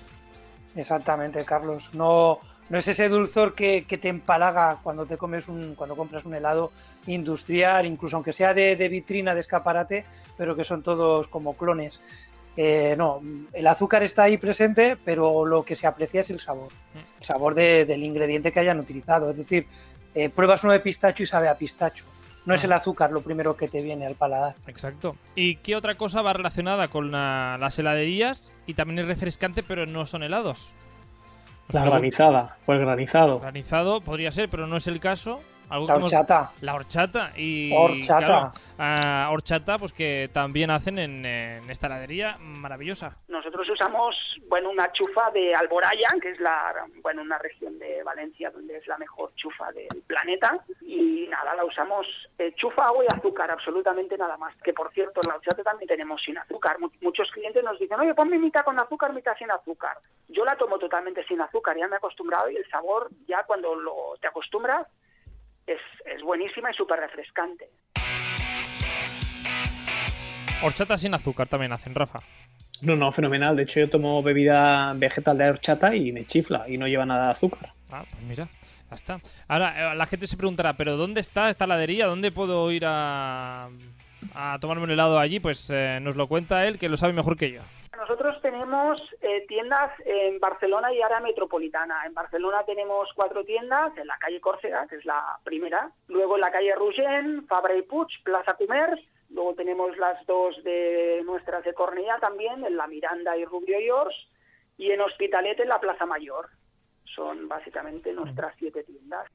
[0.75, 1.91] Exactamente, Carlos.
[1.93, 6.25] No, no es ese dulzor que, que, te empalaga cuando te comes un, cuando compras
[6.25, 6.73] un helado
[7.07, 10.05] industrial, incluso aunque sea de, de vitrina, de escaparate,
[10.37, 12.01] pero que son todos como clones.
[12.61, 16.73] Eh, no, el azúcar está ahí presente, pero lo que se aprecia es el sabor,
[17.21, 19.31] el sabor de, del ingrediente que hayan utilizado.
[19.31, 19.69] Es decir,
[20.13, 22.05] eh, pruebas uno de pistacho y sabe a pistacho.
[22.47, 24.57] No es el azúcar lo primero que te viene al paladar.
[24.67, 25.15] Exacto.
[25.37, 28.53] ¿Y qué otra cosa va relacionada con la, las heladerías?
[28.67, 30.73] Y también es refrescante, pero no son helados.
[31.69, 33.39] La granizada, o el granizado.
[33.39, 35.43] Granizado podría ser, pero no es el caso.
[35.69, 36.53] Algo la horchata.
[36.61, 37.33] La horchata.
[37.37, 38.53] Y, horchata.
[38.77, 43.17] Claro, uh, horchata, pues que también hacen en, en, esta heladería maravillosa.
[43.29, 44.17] Nosotros usamos,
[44.49, 48.87] bueno, una chufa de Alboraya, que es la, bueno, una región de Valencia donde es
[48.87, 50.59] la mejor chufa del planeta.
[50.81, 52.07] Y nada, la usamos
[52.39, 54.55] eh, chufa, agua y azúcar, absolutamente nada más.
[54.63, 56.77] Que por cierto, en la horchata también tenemos sin azúcar.
[57.01, 59.99] Muchos clientes nos dicen, oye, ponme mitad con azúcar, mitad sin azúcar.
[60.29, 63.75] Yo la tomo totalmente sin azúcar, ya me he acostumbrado y el sabor, ya cuando
[63.75, 64.87] lo, te acostumbras,
[65.69, 67.69] es, es buenísima y súper refrescante.
[70.63, 72.19] Horchata sin azúcar también hacen, Rafa.
[72.81, 73.57] No, no, fenomenal.
[73.57, 77.27] De hecho, yo tomo bebida vegetal de horchata y me chifla y no lleva nada
[77.27, 77.73] de azúcar.
[77.91, 78.49] Ah, pues mira,
[78.91, 79.19] ya está.
[79.47, 82.07] Ahora, la gente se preguntará, ¿pero dónde está esta heladería?
[82.07, 83.69] ¿Dónde puedo ir a,
[84.35, 85.41] a tomarme un helado allí?
[85.41, 87.61] Pues eh, nos lo cuenta él, que lo sabe mejor que yo.
[87.97, 92.07] Nosotros tenemos eh, tiendas en Barcelona y área metropolitana.
[92.07, 96.43] En Barcelona tenemos cuatro tiendas, en la calle Córcega, que es la primera, luego en
[96.43, 99.01] la calle Rugent, Fabra y Puig, Plaza Comerç,
[99.31, 103.89] luego tenemos las dos de nuestras de Cornellà también, en la Miranda y Rubio y
[104.79, 106.51] y en Hospitalet en la Plaza Mayor.
[107.05, 109.27] Son básicamente nuestras siete tiendas.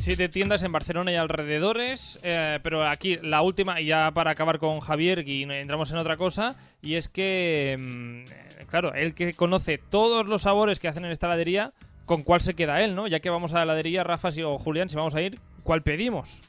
[0.00, 4.58] Siete tiendas en Barcelona y alrededores, eh, pero aquí la última, y ya para acabar
[4.58, 9.76] con Javier y entramos en otra cosa, y es que, mmm, claro, él que conoce
[9.76, 11.74] todos los sabores que hacen en esta heladería,
[12.06, 13.08] ¿con cuál se queda él, no?
[13.08, 15.82] Ya que vamos a la heladería, Rafa si, o Julián, si vamos a ir, ¿cuál
[15.82, 16.40] pedimos?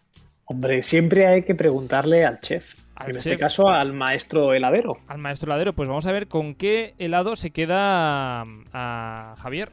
[0.46, 2.76] Hombre, siempre hay que preguntarle al chef.
[2.96, 3.34] Al en chef.
[3.34, 4.98] este caso, al maestro heladero.
[5.10, 9.72] Al maestro heladero, pues vamos a ver con qué helado se queda a Javier.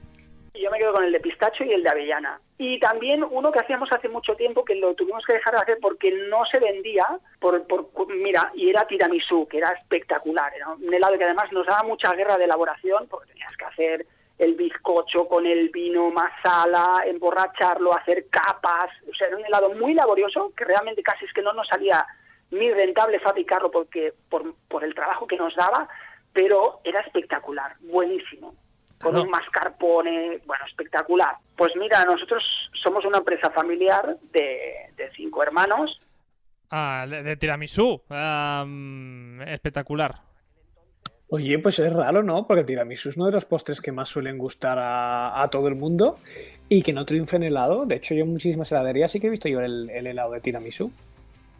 [0.61, 2.40] Yo me quedo con el de pistacho y el de avellana.
[2.57, 5.79] Y también uno que hacíamos hace mucho tiempo que lo tuvimos que dejar de hacer
[5.81, 7.07] porque no se vendía,
[7.38, 10.53] por, por mira, y era tiramisú, que era espectacular.
[10.55, 14.07] Era un helado que además nos daba mucha guerra de elaboración porque tenías que hacer
[14.38, 19.94] el bizcocho con el vino masala, emborracharlo, hacer capas, o sea, era un helado muy
[19.94, 22.07] laborioso que realmente casi es que no nos salía
[22.51, 25.88] ni rentable fabricarlo porque por, por el trabajo que nos daba,
[26.33, 28.55] pero era espectacular, buenísimo.
[29.00, 31.37] Con un mascarpone, bueno, espectacular.
[31.56, 32.42] Pues mira, nosotros
[32.82, 36.00] somos una empresa familiar de, de cinco hermanos
[36.70, 38.02] Ah, de, de tiramisú.
[39.46, 40.14] Espectacular.
[41.30, 42.46] Oye, pues es raro, ¿no?
[42.46, 45.68] Porque el tiramisú es uno de los postres que más suelen gustar a, a todo
[45.68, 46.18] el mundo
[46.70, 47.84] y que no triunfe en helado.
[47.84, 50.40] De hecho, yo en muchísimas heladerías sí que he visto yo el, el helado de
[50.40, 50.90] tiramisú.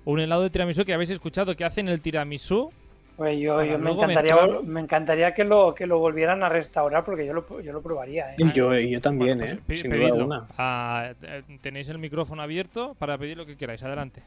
[0.07, 2.73] Un helado de tiramisú que habéis escuchado que hacen el tiramisú.
[3.19, 4.63] Pues yo, me, encantaría, mezclarlo.
[4.63, 8.31] me encantaría que lo, que lo volvieran a restaurar porque yo lo, yo lo probaría.
[8.31, 8.37] ¿eh?
[8.39, 9.59] Y yo, y yo también, Bueno, ¿eh?
[9.67, 10.47] pues, pi- Sin duda alguna.
[10.57, 13.83] Ah, eh, tenéis el micrófono abierto para pedir lo que queráis.
[13.83, 14.23] Adelante.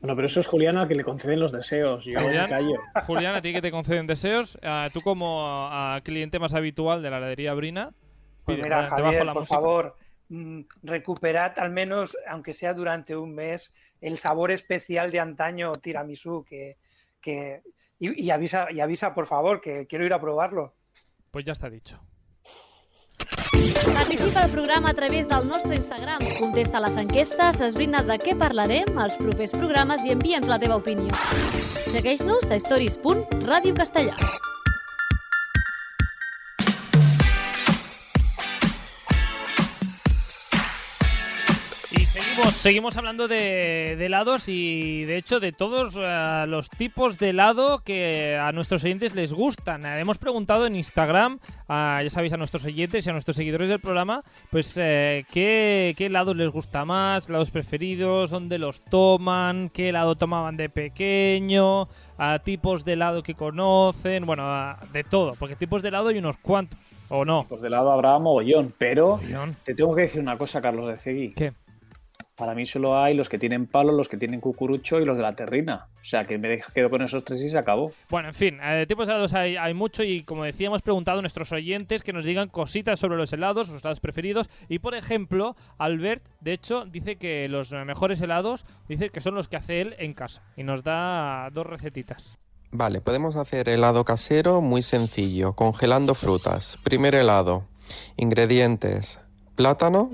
[0.00, 2.04] Bueno, pero eso es Julián al que le conceden los deseos.
[2.04, 2.48] Yo Julián.
[2.48, 2.76] callo.
[3.08, 7.10] Julián, a ti que te conceden deseos, ah, tú como ah, cliente más habitual de
[7.10, 7.90] la heladería Brina,
[8.44, 9.56] Pues pide, mira, te bajo Javier, la por música.
[9.56, 9.96] favor,
[10.28, 16.44] mm, recuperad al menos, aunque sea durante un mes, el sabor especial de antaño tiramisú
[16.48, 16.76] que,
[17.20, 17.60] que
[18.00, 20.74] y, y avisa, y avisa, por favor, que quiero ir a probarlo.
[21.30, 22.00] Pues ya está dicho.
[23.94, 26.18] Participa al programa a través del nostre Instagram.
[26.40, 30.80] Contesta a les enquestes, esbrina de què parlarem als propers programes i envia'ns la teva
[30.80, 31.12] opinió.
[31.92, 34.16] Segueix-nos a stories.radiocastellà.
[34.16, 34.49] Y
[42.60, 47.80] seguimos, hablando de, de helados y de hecho de todos eh, los tipos de helado
[47.82, 49.86] que a nuestros oyentes les gustan.
[49.86, 53.68] Eh, hemos preguntado en Instagram, a- ya sabéis, a nuestros oyentes y a nuestros seguidores
[53.70, 59.70] del programa, pues eh, qué, qué helados les gusta más, helados preferidos, dónde los toman,
[59.70, 61.88] qué helado tomaban de pequeño,
[62.44, 66.78] tipos de helado que conocen, bueno, de todo, porque tipos de helado hay unos cuantos,
[67.08, 67.46] ¿o no?
[67.48, 69.56] Pues de helado habrá mogollón, pero Mogollón.
[69.64, 71.32] te tengo que decir una cosa, Carlos de Cegui.
[71.32, 71.52] ¿Qué?
[72.40, 75.22] Para mí solo hay los que tienen palo, los que tienen cucurucho y los de
[75.22, 75.88] la terrina.
[76.00, 77.90] O sea, que me quedo con esos tres y se acabó.
[78.08, 81.18] Bueno, en fin, eh, tipos de helados hay, hay mucho y como decía, hemos preguntado
[81.18, 84.48] a nuestros oyentes que nos digan cositas sobre los helados, sus helados preferidos.
[84.70, 89.48] Y por ejemplo, Albert, de hecho, dice que los mejores helados, dice que son los
[89.48, 90.42] que hace él en casa.
[90.56, 92.38] Y nos da dos recetitas.
[92.70, 96.78] Vale, podemos hacer helado casero muy sencillo, congelando frutas.
[96.84, 97.64] Primer helado.
[98.16, 99.20] Ingredientes:
[99.56, 100.12] plátano,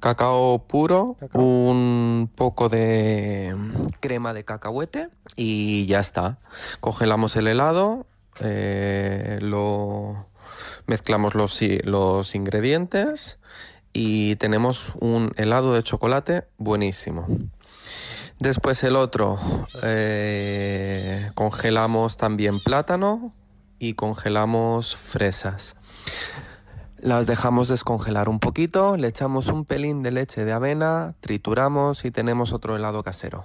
[0.00, 1.42] cacao puro, Cacao.
[1.42, 3.54] un poco de
[4.00, 6.38] crema de cacahuete y ya está.
[6.80, 8.06] Congelamos el helado,
[8.40, 10.26] eh, lo
[10.86, 13.38] mezclamos los, los ingredientes
[13.92, 17.26] y tenemos un helado de chocolate buenísimo.
[18.38, 19.38] Después el otro,
[19.82, 23.34] eh, congelamos también plátano
[23.80, 25.74] y congelamos fresas.
[27.00, 32.10] Las dejamos descongelar un poquito, le echamos un pelín de leche de avena, trituramos y
[32.10, 33.44] tenemos otro helado casero.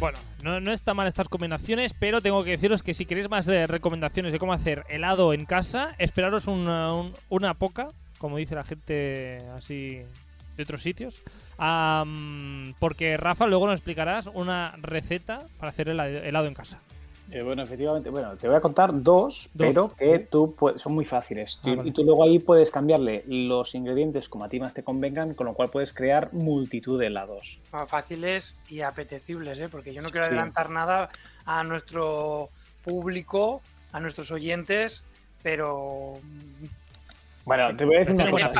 [0.00, 3.46] Bueno, no, no está mal estas combinaciones, pero tengo que deciros que si queréis más
[3.48, 8.54] eh, recomendaciones de cómo hacer helado en casa, esperaros una, un- una poca, como dice
[8.54, 10.00] la gente así
[10.56, 11.22] de otros sitios.
[12.80, 16.80] Porque Rafa luego nos explicarás una receta para hacer hela- helado en casa.
[17.32, 19.68] Eh, bueno, efectivamente, bueno, te voy a contar dos, Dos.
[19.68, 21.58] pero que tú puedes- son muy fáciles.
[21.62, 21.88] Ah, Y- vale.
[21.88, 25.46] Y tú luego ahí puedes cambiarle los ingredientes como a ti más te convengan, con
[25.46, 27.60] lo cual puedes crear multitud de helados.
[27.72, 29.68] Ah, Fáciles y apetecibles, ¿eh?
[29.68, 30.30] porque yo no quiero Sí.
[30.30, 31.10] adelantar nada
[31.44, 32.48] a nuestro
[32.84, 33.62] público,
[33.92, 35.04] a nuestros oyentes,
[35.42, 36.14] pero
[37.44, 38.52] Bueno, te voy a decir una cosa.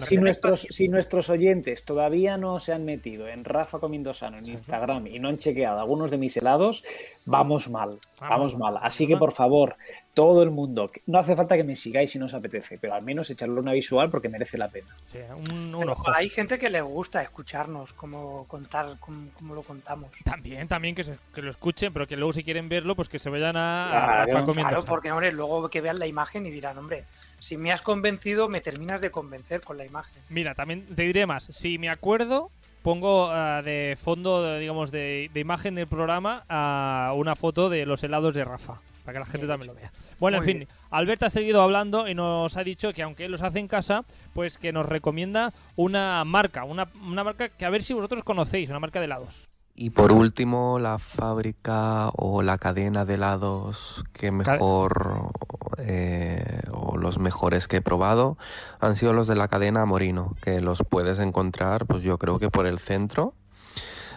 [0.00, 4.46] Si, nuestros, si nuestros oyentes todavía no se han metido en Rafa Comiendo Sano en
[4.46, 6.84] Instagram y no han chequeado algunos de mis helados,
[7.26, 7.98] vamos mal.
[8.20, 8.78] Vamos, Vamos mal.
[8.82, 9.76] Así que, por favor,
[10.14, 13.02] todo el mundo, no hace falta que me sigáis si no os apetece, pero al
[13.02, 14.86] menos echarle una visual porque merece la pena.
[15.04, 16.04] Sí, un, ojo.
[16.14, 20.10] hay gente que le gusta escucharnos, como contar, como, como lo contamos.
[20.24, 23.18] También, también que, se- que lo escuchen, pero que luego si quieren verlo, pues que
[23.18, 24.86] se vayan a, a Claro, Rafa comiendo Claro, sano.
[24.86, 27.04] porque hombre, luego que vean la imagen y dirán, hombre,
[27.38, 30.22] si me has convencido, me terminas de convencer con la imagen.
[30.28, 31.44] Mira, también te diré más.
[31.44, 32.50] Si me acuerdo,
[32.82, 38.02] pongo ah, de fondo, digamos, de, de imagen del programa a una foto de los
[38.02, 38.80] helados de Rafa.
[39.04, 39.90] Para que la gente Bien también lo vea.
[40.18, 43.32] Bueno, Muy en fin, Alberto ha seguido hablando y nos ha dicho que aunque él
[43.32, 46.64] los hace en casa, pues que nos recomienda una marca.
[46.64, 49.48] Una, una marca que a ver si vosotros conocéis, una marca de helados.
[49.80, 55.30] Y por último, la fábrica o la cadena de helados que mejor
[55.76, 58.36] eh, o los mejores que he probado
[58.80, 62.50] han sido los de la cadena Morino, que los puedes encontrar, pues yo creo que
[62.50, 63.34] por el centro.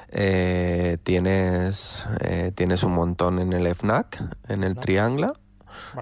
[0.10, 5.34] Eh, tienes, eh, tienes un montón en el FNAC, en el Triangla.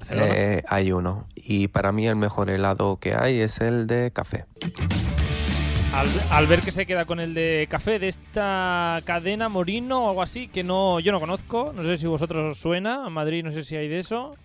[0.10, 1.26] Eh, hay uno.
[1.36, 4.46] Y para mí el mejor helado que hay es el de café.
[5.94, 10.10] Al, al ver que se queda con el de café de esta cadena Morino o
[10.10, 13.44] algo así, que no yo no conozco, no sé si vosotros os suena, en Madrid
[13.44, 14.36] no sé si hay de eso.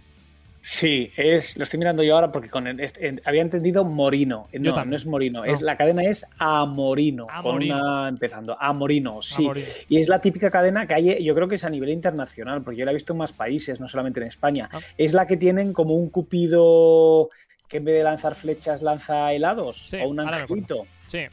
[0.63, 4.49] Sí, es, lo estoy mirando yo ahora porque con el- este- en- había entendido Morino.
[4.55, 4.91] No, también.
[4.91, 5.45] no es Morino.
[5.45, 5.53] No.
[5.53, 7.27] Es, la cadena es Amorino.
[7.31, 7.75] Amorino.
[7.79, 8.57] Con una empezando.
[8.59, 9.45] Amorino, sí.
[9.45, 9.67] Amorino.
[9.91, 12.79] Y es la típica cadena que hay, yo creo que es a nivel internacional, porque
[12.79, 14.71] yo la he visto en más países, no solamente en España.
[14.73, 14.79] Ah.
[14.97, 17.29] Es la que tienen como un cupido
[17.69, 20.87] que en vez de lanzar flechas lanza helados Sí, o un angelito.
[21.07, 21.27] Sí.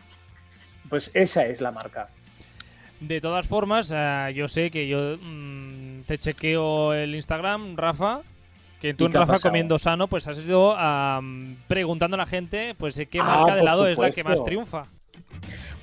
[0.89, 2.09] Pues esa es la marca.
[2.99, 8.21] De todas formas, eh, yo sé que yo mm, te chequeo el Instagram, Rafa,
[8.79, 12.75] que tú ¿Y en Rafa comiendo sano, pues has ido am, preguntando a la gente
[12.77, 14.83] pues eh, qué Ah, marca de helado es la que más triunfa.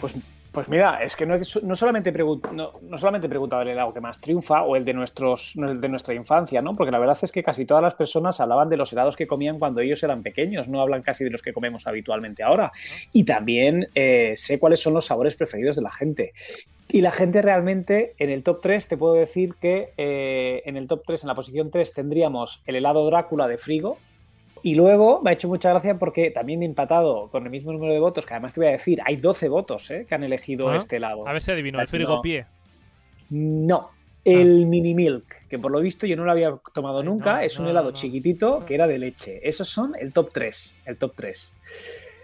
[0.01, 0.15] Pues,
[0.53, 1.37] pues mira, es que no,
[1.77, 2.13] solamente
[2.53, 5.81] no, no solamente he preguntado el helado que más triunfa o el de nuestros el
[5.81, 6.75] de nuestra infancia, ¿no?
[6.75, 9.59] Porque la verdad es que casi todas las personas hablaban de los helados que comían
[9.59, 12.73] cuando ellos eran pequeños, no hablan casi de los que comemos habitualmente ahora.
[13.13, 16.33] Y también eh, sé cuáles son los sabores preferidos de la gente.
[16.91, 20.89] Y la gente realmente, en el top 3, te puedo decir que eh, en el
[20.89, 23.99] top 3, en la posición 3, tendríamos el helado Drácula de Frigo,
[24.63, 27.93] y luego me ha hecho mucha gracia porque también he empatado con el mismo número
[27.93, 30.07] de votos, que además te voy a decir, hay 12 votos ¿eh?
[30.09, 31.27] que han elegido Ah, este helado.
[31.27, 31.91] A ver si adivino, el No.
[31.91, 32.47] frigopié.
[33.31, 33.91] No,
[34.25, 37.41] el mini milk, que por lo visto yo no lo había tomado Ay, nunca, no,
[37.41, 37.97] es un no, helado no.
[37.97, 39.41] chiquitito que era de leche.
[39.47, 41.55] Esos son el top 3, el top 3.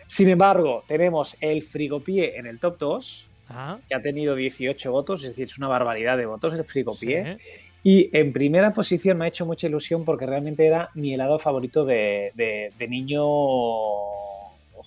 [0.07, 5.23] Sin embargo, tenemos el frigopié en el top 2, Ah, que ha tenido 18 votos,
[5.23, 7.37] es decir, es una barbaridad de votos el frigopié.
[7.38, 7.70] sí.
[7.87, 11.85] Y en primera posición me ha hecho mucha ilusión porque realmente era mi helado favorito
[11.85, 13.23] de, de- de niño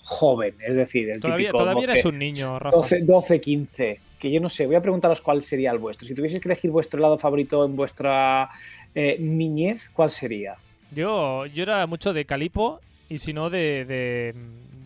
[0.04, 2.76] joven, es decir, el Todavía, típico todavía 12, eres un niño, Rafa.
[2.78, 6.08] 12, 12, 15, que yo no sé, voy a preguntaros cuál sería el vuestro.
[6.08, 8.50] Si tuvieseis que elegir vuestro helado favorito en vuestra
[8.96, 10.56] eh, niñez, ¿cuál sería?
[10.92, 12.80] Yo, yo era mucho de calipo
[13.10, 14.34] y si no de, de,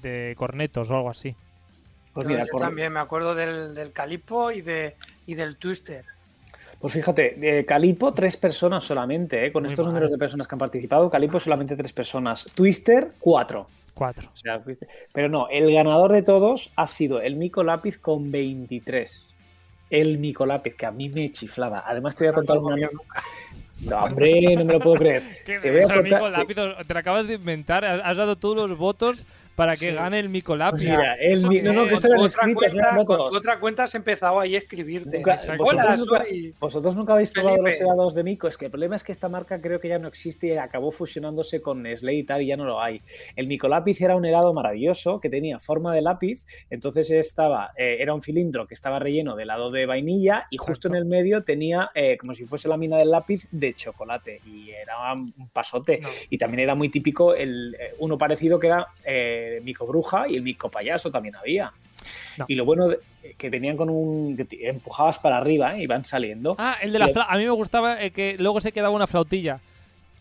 [0.02, 1.36] de cornetos o algo así.
[2.14, 4.96] Pues Yo- mira, yo por- también me acuerdo del, del calipo y, de,
[5.28, 6.04] y del twister.
[6.82, 9.52] Pues fíjate, Calipo tres personas solamente, ¿eh?
[9.52, 9.94] con Muy estos mal.
[9.94, 12.46] números de personas que han participado, Calipo solamente tres personas.
[12.56, 13.68] Twister, cuatro.
[13.94, 14.30] Cuatro.
[14.34, 14.88] O sea, ¿viste?
[15.14, 19.36] pero no, el ganador de todos ha sido el Mico Lápiz con 23.
[19.92, 21.84] El Mico Lápiz, que a mí me chiflaba.
[21.86, 22.78] Además, te voy a contar No, una.
[22.78, 22.90] no,
[23.90, 25.22] No, hombre, no me lo puedo creer.
[25.46, 26.56] ¿Qué Te voy a eso, contar- amigo lápiz?
[26.88, 27.84] Te lo acabas de inventar.
[27.86, 29.92] Has has dado todos los votos para que Sí.
[29.92, 30.86] gane el mico lápiz.
[30.86, 31.94] Pues mira, el ¿Eso mi- qué no, no, que es?
[31.96, 35.18] esto era otra, no cuenta, tu otra cuenta has empezado ahí a escribirte.
[35.18, 38.48] Nunca- vosotros, Hola, nunca, soy- vosotros nunca habéis probado los helados de Mico.
[38.48, 40.92] Es que el problema es que esta marca creo que ya no existe y acabó
[40.92, 43.02] fusionándose con Nestlé y tal, y ya no lo hay.
[43.36, 47.98] El Mico Lápiz era un helado maravilloso que tenía forma de lápiz, entonces estaba, eh,
[48.00, 50.88] era un cilindro que estaba relleno de helado de vainilla y justo Exacto.
[50.90, 54.70] en el medio tenía eh, como si fuese la mina del lápiz de chocolate y
[54.72, 56.00] era un pasote.
[56.02, 56.10] No.
[56.30, 60.36] Y también era muy típico el, eh, uno parecido que era eh, Mico Bruja y
[60.36, 61.72] el Mico Payaso también había.
[62.38, 62.46] No.
[62.48, 63.00] Y lo bueno de-
[63.38, 64.36] que venían con un.
[64.38, 65.84] que te- empujabas para arriba ¿eh?
[65.84, 66.56] y van saliendo.
[66.58, 67.32] Ah, el de la el- flauta.
[67.34, 69.60] A mí me gustaba eh, que luego se quedaba una flautilla.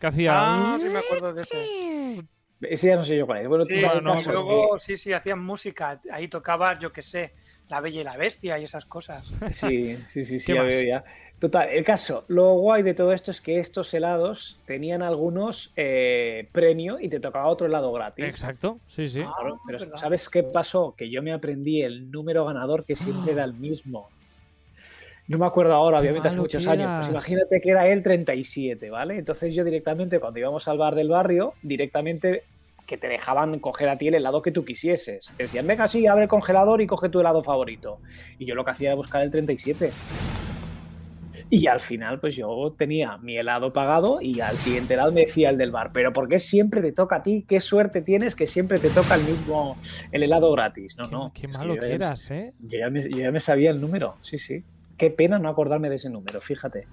[0.01, 0.33] Que hacía.
[0.35, 2.25] Ah, sí me acuerdo de ese.
[2.63, 3.49] Ese ya no sé yo cuál es.
[3.49, 5.99] Bueno, tú Sí, dale no, caso, luego sí, sí, hacían música.
[6.13, 7.33] Ahí tocaba, yo qué sé,
[7.69, 9.31] La Bella y la Bestia y esas cosas.
[9.51, 11.05] Sí, sí, sí, sí, ¿Qué ya veo ya.
[11.41, 16.47] Total, el caso, lo guay de todo esto es que estos helados tenían algunos eh,
[16.53, 18.27] premio y te tocaba otro helado gratis.
[18.27, 19.23] Exacto, sí, sí.
[19.25, 19.97] Ah, Claro, pero verdad.
[19.97, 20.95] ¿sabes qué pasó?
[20.95, 24.11] Que yo me aprendí el número ganador que siempre era el mismo.
[25.29, 26.91] No me acuerdo ahora, Qué obviamente hace muchos años.
[26.99, 29.17] Pues imagínate que era el 37, ¿vale?
[29.17, 32.43] Entonces yo directamente, cuando íbamos al bar del barrio, directamente
[32.87, 35.33] que te dejaban coger a ti el helado que tú quisieses.
[35.39, 37.99] Te decían, venga, sí, abre el congelador y coge tu helado favorito.
[38.39, 39.91] Y yo lo que hacía era buscar el 37.
[41.53, 45.51] Y al final, pues yo tenía mi helado pagado y al siguiente helado me decía
[45.51, 47.45] el del bar, pero ¿por qué siempre te toca a ti?
[47.49, 49.77] ¿Qué suerte tienes que siempre te toca el mismo,
[50.13, 50.97] el helado gratis?
[50.97, 51.33] No, qué, no.
[51.35, 52.53] qué que malo yo que ya me- eras, ¿eh?
[52.61, 54.63] Yo ya, me, yo ya me sabía el número, sí, sí.
[54.97, 56.87] Qué pena no acordarme de ese número, fíjate.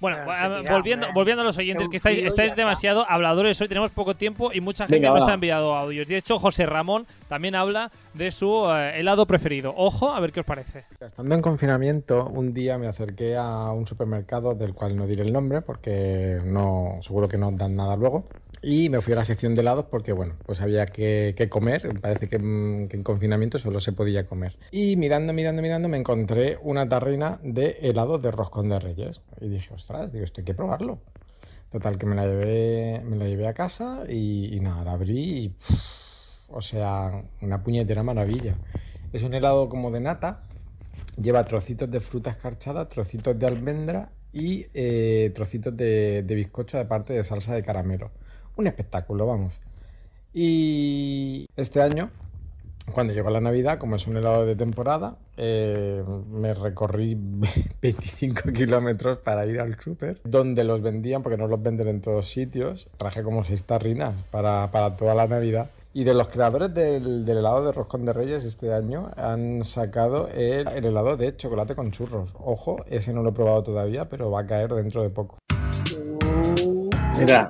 [0.00, 2.62] Bueno, tira, volviendo, volviendo a los oyentes, que estáis, estáis está.
[2.62, 5.30] demasiado habladores hoy, tenemos poco tiempo y mucha gente Venga, nos va.
[5.30, 6.06] ha enviado audios.
[6.06, 9.74] De hecho, José Ramón también habla de su eh, helado preferido.
[9.76, 10.84] Ojo, a ver qué os parece.
[11.00, 15.32] Estando en confinamiento, un día me acerqué a un supermercado del cual no diré el
[15.32, 18.28] nombre porque no, seguro que no dan nada luego.
[18.62, 22.00] Y me fui a la sección de helados porque, bueno, pues había que, que comer.
[22.00, 24.56] Parece que, mm, que en confinamiento solo se podía comer.
[24.70, 29.20] Y mirando, mirando, mirando, me encontré una tarrina de helado de roscón de reyes.
[29.40, 30.98] Y dije, ostras, digo, esto hay que probarlo.
[31.70, 35.44] Total, que me la llevé, me la llevé a casa y, y nada, la abrí
[35.44, 36.05] y, pff,
[36.48, 38.54] o sea, una puñetera maravilla.
[39.12, 40.42] Es un helado como de nata,
[41.20, 47.12] lleva trocitos de fruta escarchada, trocitos de almendra y eh, trocitos de, bizcocho de parte
[47.14, 48.10] de salsa de caramelo.
[48.56, 49.54] Un espectáculo, vamos.
[50.32, 52.10] Y este año,
[52.92, 57.16] cuando llegó la Navidad, como es un helado de temporada, eh, me recorrí
[57.82, 62.28] 25 kilómetros para ir al súper, donde los vendían, porque no los venden en todos
[62.28, 62.88] sitios.
[62.98, 65.70] Traje como seis tarrinas para, para toda la Navidad.
[65.96, 70.68] Y de los creadores del, helado de roscón de reyes este año han sacado el,
[70.68, 72.34] el helado de chocolate con churros.
[72.38, 75.38] Ojo, ese no lo he probado todavía, pero va a caer dentro de poco.
[77.18, 77.48] Mira,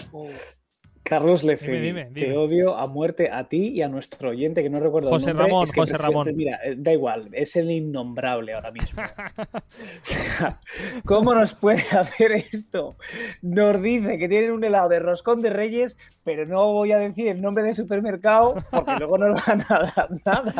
[1.09, 2.27] Carlos Lecegui, Dime, dime, dime.
[2.27, 5.37] te odio a muerte a ti y a nuestro oyente que no recuerdo José el
[5.37, 5.53] nombre.
[5.53, 6.37] Ramón, es que José prefiero- Ramón.
[6.37, 9.03] Mira, eh, da igual, es el innombrable ahora mismo.
[9.03, 9.07] O
[10.03, 10.61] sea,
[11.05, 12.97] ¿Cómo nos puede hacer esto?
[13.43, 17.29] Nos dice que tienen un helado de roscón de reyes, pero no voy a decir
[17.29, 20.53] el nombre del supermercado porque luego no nos van a dar nada.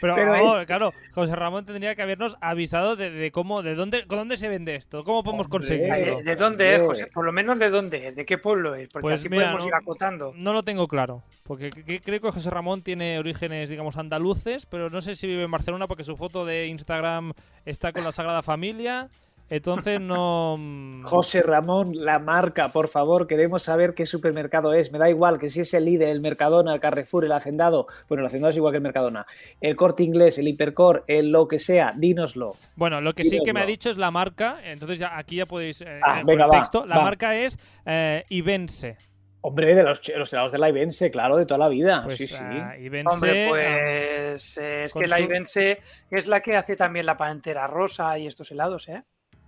[0.00, 3.74] Pero, Pero vamos, es- claro, José Ramón tendría que habernos avisado de, de cómo, de
[3.74, 5.94] dónde, con dónde se vende esto, cómo podemos conseguirlo.
[6.18, 7.06] ¿De, de dónde es, José?
[7.06, 9.62] Por lo menos de dónde es, de qué pueblo es, porque Pues así mira, podemos
[9.62, 9.74] no- ir
[10.36, 15.00] No lo tengo claro, porque creo que José Ramón tiene orígenes, digamos, andaluces, pero no
[15.00, 17.32] sé si vive en Barcelona porque su foto de Instagram
[17.64, 19.08] está con la Sagrada Familia,
[19.48, 20.56] entonces no...
[20.58, 24.90] mm, José Ramón, la marca, por favor, queremos saber qué supermercado es.
[24.90, 27.86] Me da igual que si es el Lidl, el Mercadona, el Carrefour, el Hacendado.
[28.08, 29.24] Bueno, el Hacendado es igual que el Mercadona.
[29.60, 32.54] El Corte Inglés, el Hipercor, el lo que sea, dínoslo.
[32.74, 35.46] Bueno, lo que sí que me ha dicho es la marca, entonces ya, aquí ya
[35.46, 35.80] podéis...
[35.80, 37.04] eh, Ah, va, texto, la va.
[37.04, 38.96] marca es eh, Ibense.
[39.48, 42.02] Hombre, de los, helados de la Ibense, claro, de toda la vida.
[42.04, 42.42] Pues, sí, sí.
[42.80, 45.78] Ibense, Hombre, ah, pues es que la Ibense
[46.10, 49.04] es la que hace también la pantera rosa y estos helados, ¿eh?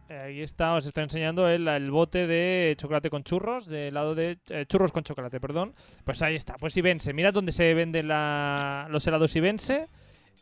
[0.09, 4.15] Eh, Ahí está, os está enseñando el, el bote de chocolate con churros, de helado
[4.15, 5.75] de eh, churros con chocolate, perdón.
[6.05, 7.13] Pues ahí está, pues Ibense.
[7.13, 9.89] Mirad dónde se venden la- los helados Ibense.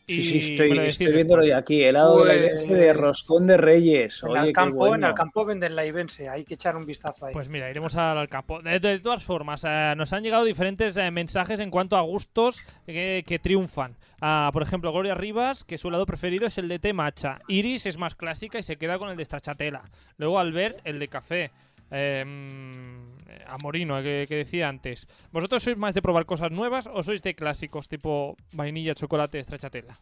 [0.08, 1.82] Sí, sí, estoy, lo decís estoy viéndolo ya aquí.
[1.82, 4.22] Helado de la Ibense de Pues, roscón de reyes.
[4.22, 5.08] En Oye, el qué campo, en bueno.
[5.08, 7.32] el campo venden la Ibense, hay que echar un vistazo ahí.
[7.32, 8.62] Pues mira, iremos al, al campo.
[8.62, 12.62] De, de todas formas, eh, nos han llegado diferentes eh, mensajes en cuanto a gustos
[12.86, 13.96] que, que triunfan.
[14.20, 17.40] Ah, por ejemplo, Gloria Rivas, que su helado preferido es el de té matcha.
[17.48, 19.82] Iris es más clásica y se queda con el de stracciatella.
[20.18, 21.50] Luego Albert, el de café.
[21.90, 25.06] Eh, mm, Amorino, que, que decía antes.
[25.32, 29.96] ¿Vosotros sois más de probar cosas nuevas o sois de clásicos tipo vainilla, chocolate, stracciatella?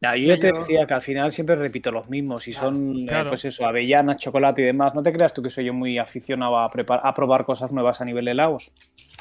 [0.00, 2.46] Ya, yo te decía que al final siempre repito los mismos.
[2.48, 4.94] Y son, eh, pues eso, avellanas, chocolate y demás.
[4.94, 8.04] No te creas tú que soy yo muy aficionado a, a probar cosas nuevas a
[8.04, 8.72] nivel de helados.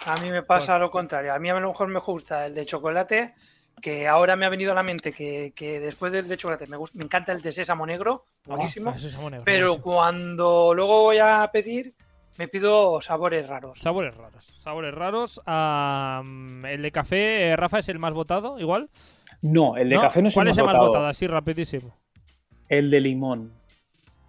[0.05, 1.33] A mí me pasa lo contrario.
[1.33, 3.35] A mí a lo mejor me gusta el de chocolate,
[3.81, 6.77] que ahora me ha venido a la mente que, que después del de chocolate me,
[6.77, 8.91] gusta, me encanta el de sésamo negro, buenísimo.
[8.91, 9.83] Ah, es negro, pero buenísimo.
[9.83, 11.93] cuando luego voy a pedir,
[12.37, 13.79] me pido sabores raros.
[13.79, 14.55] Sabores raros.
[14.59, 15.41] Sabores raros.
[15.47, 18.89] El de café, eh, Rafa, es el más votado, igual.
[19.41, 20.87] No, el de café no es ¿Cuál el es más el más votado.
[20.87, 21.05] votado?
[21.07, 21.95] Así, rapidísimo.
[22.67, 23.53] El de limón.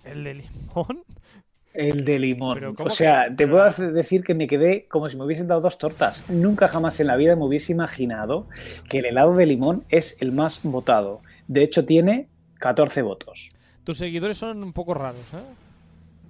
[0.05, 1.05] ¿El de limón?
[1.77, 2.57] El de limón.
[2.59, 5.47] Pero ¿cómo O sea, que- te puedo decir que me quedé como si me hubiesen
[5.47, 6.29] dado dos tortas.
[6.31, 8.49] Nunca jamás en la vida me hubiese imaginado
[8.89, 11.20] que el helado de limón es el más votado.
[11.49, 13.51] De hecho, tiene 14 votos.
[13.85, 15.39] Tus seguidores son un poco raros, ¿eh?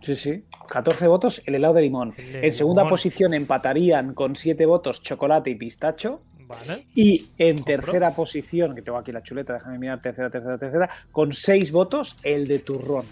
[0.01, 0.45] Sí, sí.
[0.69, 2.13] 14 votos el helado de limón.
[2.19, 2.91] El En segunda limón.
[2.91, 6.21] posición empatarían con 7 votos chocolate y pistacho.
[6.47, 6.87] Vale.
[6.95, 11.33] Y en tercera posición, que tengo aquí la chuleta, déjame mirar, tercera, tercera, tercera, con
[11.33, 13.05] 6 votos el de turrón.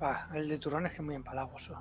[0.00, 1.80] Ah, el de turrón es que es muy empalagoso.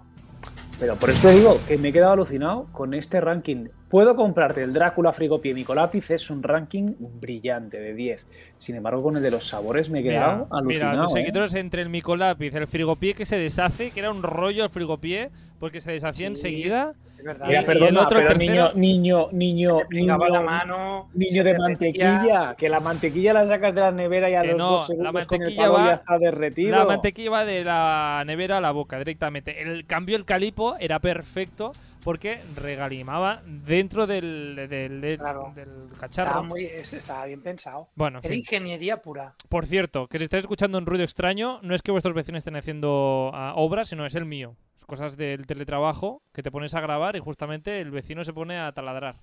[0.80, 3.68] Pero por eso te digo que me he quedado alucinado con este ranking.
[3.90, 8.28] Puedo comprarte el Drácula Frigopié Micolápiz, es un ranking brillante de 10.
[8.58, 11.04] Sin embargo, con el de los sabores me he Mira, quedado mira, alucinado.
[11.06, 11.20] tus ¿eh?
[11.20, 15.32] seguidores entre el micolápiz, el frigopié que se deshace, que era un rollo el frigopié,
[15.60, 16.34] porque se deshacía Sí.
[16.34, 16.94] enseguida.
[17.26, 17.48] Es verdad.
[17.48, 21.10] Mira, y perdona, el otro, el pero tercero- niño, niño, niño, niño, la mano.
[21.16, 22.56] niño de te mantequilla, derretía.
[22.56, 24.86] que la mantequilla la sacas de la nevera y a Que los no, dos la
[24.96, 26.78] segundos con el mantequilla va- ya está derretido.
[26.78, 29.60] La mantequilla va de la nevera a la boca directamente.
[29.60, 31.72] El cambio el calipo era perfecto
[32.04, 35.52] porque regalimaba dentro del, del, del- Claro.
[35.56, 36.44] del Estaba, cacharro.
[36.44, 37.88] muy, estaba bien pensado.
[37.96, 38.40] Bueno, en Era fin.
[38.42, 39.34] ingeniería pura.
[39.50, 42.56] Por cierto, que si estáis escuchando un ruido extraño, no es que vuestros vecinos estén
[42.56, 44.56] haciendo ah, obras, sino es el mío.
[44.88, 48.72] Cosas del teletrabajo que te pones a grabar y justamente el vecino se pone a
[48.74, 49.22] taladrar.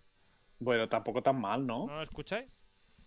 [0.58, 1.86] Bueno, tampoco tan mal, ¿no?
[1.86, 2.48] ¿No lo escucháis?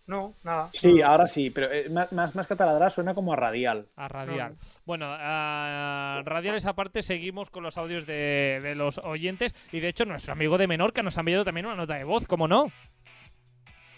[0.06, 0.68] No, nada.
[0.72, 3.88] Sí, ahora sí, pero eh, más, más, más que taladrar suena como a radial.
[3.96, 4.56] A Radial.
[4.84, 10.04] Bueno, a Radiales aparte seguimos con los audios de, de los oyentes y de hecho
[10.04, 12.70] nuestro amigo de Menorca nos ha enviado también una nota de voz, ¿cómo no?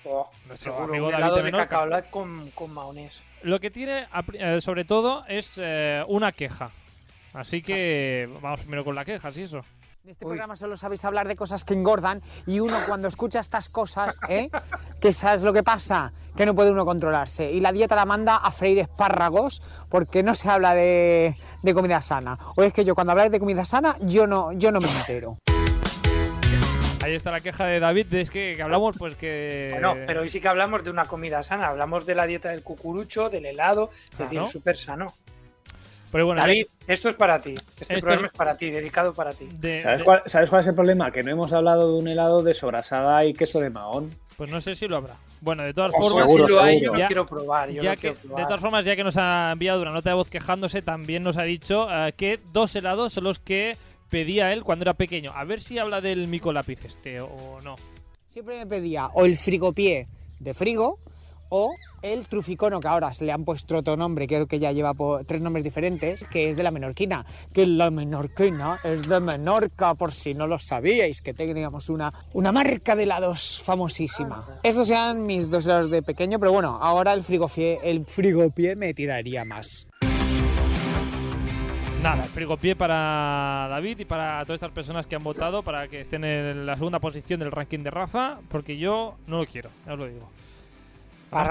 [0.05, 2.03] Oh, Nuestro seguro, amigo David de de Menorca.
[2.11, 3.23] con, con maonés.
[3.43, 6.71] Lo que tiene eh, sobre todo es eh, una queja.
[7.33, 9.61] Así que vamos primero con la queja, ¿sí eso?
[10.05, 13.69] En este programa solo sabéis hablar de cosas que engordan y uno cuando escucha estas
[13.69, 14.49] cosas, ¿eh?
[15.01, 16.13] ¿Qué sabes lo que pasa?
[16.35, 17.51] Que no puede uno controlarse.
[17.53, 19.61] Y la dieta la manda a freír espárragos
[19.91, 22.39] porque no se habla de, de comida sana.
[22.57, 25.37] O es que yo cuando habláis de comida sana, yo no, yo no me entero.
[27.03, 29.69] Ahí está la queja de David, es que, que hablamos pues que...
[29.73, 31.69] Bueno, pero hoy sí que hablamos de una comida sana.
[31.69, 34.47] Hablamos de la dieta del cucurucho, del helado, es decir, Claro.
[34.47, 35.13] súper sano.
[36.11, 37.55] Pero bueno, David, esto es para ti.
[37.55, 39.47] Este Esto programa es- para ti, dedicado para ti.
[39.61, 41.11] de- ¿Sabes de- cuál, ¿Sabes cuál es el problema?
[41.11, 44.11] Que no hemos hablado de un helado de sobrasada y queso de mahón.
[44.37, 45.17] Pues no sé si lo habrá.
[45.41, 46.93] Bueno, de todas Oh, formas, seguro, si lo hay, yo seguro.
[46.95, 47.71] lo Ya- quiero probar.
[47.71, 50.11] Yo ya lo que, quiero de todas formas, ya que nos ha enviado una nota
[50.11, 53.77] de voz quejándose, también nos ha dicho eh, que dos helados son los que
[54.09, 55.33] pedía él cuando era pequeño.
[55.35, 57.77] A ver si habla del micolápiz este o no.
[58.27, 60.07] Siempre me pedía o el frigopié
[60.41, 60.99] de frigo
[61.49, 64.95] o el truficono, que ahora se le han puesto otro nombre, creo que ya lleva
[65.27, 67.27] tres nombres diferentes, que es de la menorquina.
[67.53, 72.53] Que la menorquina es de Menorca, por si no lo sabíais, que teníamos una, una
[72.53, 74.47] marca de helados famosísima.
[74.63, 78.95] Estos eran mis dos helados de pequeño, pero bueno, ahora el frigopié, el frigopié me
[78.95, 79.89] tiraría más.
[82.03, 86.01] Nada, el frigopié para David y para todas estas personas que han votado para que
[86.01, 89.95] estén en la segunda posición del ranking de Rafa, porque yo no lo quiero, ya
[89.95, 90.29] os lo digo.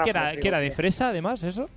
[0.04, 1.68] Que era, el que era de fresa, además, eso.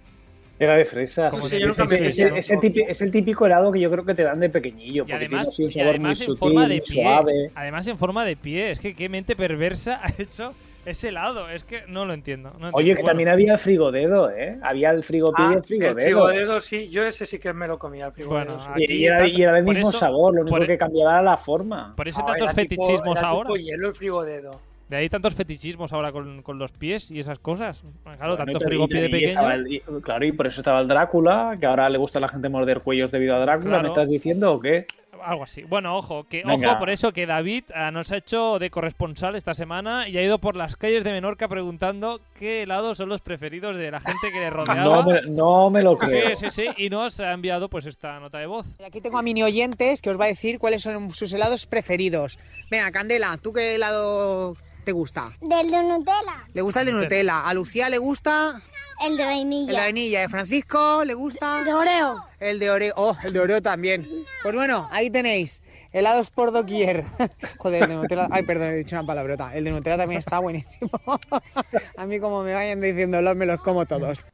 [0.60, 5.04] Era de fresa, es el típico helado que yo creo que te dan de pequeñillo,
[5.04, 7.02] Y porque tiene además, así un y sabor muy en sutil, forma de muy pie.
[7.04, 7.52] suave.
[7.56, 8.72] Además en forma de pie.
[8.72, 10.54] Es que qué mente perversa ha hecho
[10.86, 11.50] ese helado.
[11.50, 12.50] Es que no lo entiendo.
[12.50, 12.78] no entiendo.
[12.78, 14.60] Oye, que Bueno, también había el frigodedo, ¿eh?
[14.62, 15.96] Había el frigopié y Ah, el el frigodedo.
[15.96, 16.90] frigodedo, sí.
[16.90, 18.46] Yo ese sí que me lo comía, el frigodedo.
[18.58, 18.86] Bueno, sí.
[18.88, 21.14] Y, y era, y era del mismo eso- sabor, lo único por- e- que cambiaba
[21.14, 21.96] era la forma.
[21.96, 23.48] Por eso No, tantos era tipo- fetichismos era ahora.
[23.48, 24.60] tipo hielo el frigodedo.
[24.92, 27.82] De ahí tantos fetichismos ahora con, con los pies y esas cosas.
[28.04, 29.28] Claro, Bueno, tanto y- frigopié de pequeño.
[29.30, 32.22] estaba el- y- claro, y por eso estaba el Drácula, que ahora le gusta a
[32.22, 33.84] la gente morder cuellos debido a Drácula, Claro.
[33.84, 34.86] ¿me estás diciendo o qué?
[35.24, 35.62] Algo así.
[35.64, 36.72] Bueno, ojo, que Venga.
[36.72, 40.24] ojo por eso que David ah, nos ha hecho de corresponsal esta semana y ha
[40.24, 44.30] ido por las calles de Menorca preguntando qué helados son los preferidos de la gente
[44.34, 44.84] que le rodeaba.
[44.84, 46.36] No me, no me lo creo.
[46.36, 46.84] Sí, sí, sí.
[46.84, 48.66] Y nos ha enviado pues esta nota de voz.
[48.80, 51.66] Y aquí tengo a mini oyentes que os va a decir cuáles son sus helados
[51.68, 52.38] preferidos.
[52.72, 55.32] Venga, Candela, ¿tú qué helado te gusta?
[55.42, 56.46] Del de Nutella.
[56.54, 57.42] Le gusta el de Nutella.
[57.48, 58.62] A Lucía le gusta
[59.06, 59.80] El de el de vainilla.
[59.80, 60.26] vainilla.
[60.26, 62.24] ¿A Francisco le gusta De Oreo.
[62.40, 62.94] el de Oreo?
[62.98, 64.08] Oh, el de Oreo también.
[64.44, 65.62] Pues bueno, ahí tenéis.
[65.94, 67.04] Helados por doquier.
[67.60, 68.28] Joder, el de Nutella.
[68.32, 69.54] Ay, perdón, he dicho una palabrota.
[69.56, 70.90] El de Nutella también está buenísimo.
[71.98, 74.26] A mí, como me vayan diciendo, los me los como todos.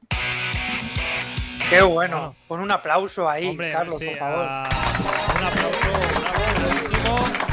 [1.69, 2.35] Qué bueno.
[2.47, 4.45] Pon un aplauso ahí, Hombre, Carlos, sí, por favor.
[4.45, 5.79] un aplauso,
[6.21, 7.46] bravo, bravísimo.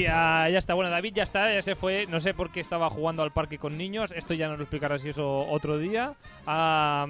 [0.00, 2.06] Y ah, ya está, bueno, David ya está, ya se fue.
[2.08, 4.12] No sé por qué estaba jugando al parque con niños.
[4.12, 6.14] Esto ya nos lo explicará si eso otro día.
[6.46, 7.06] Ah,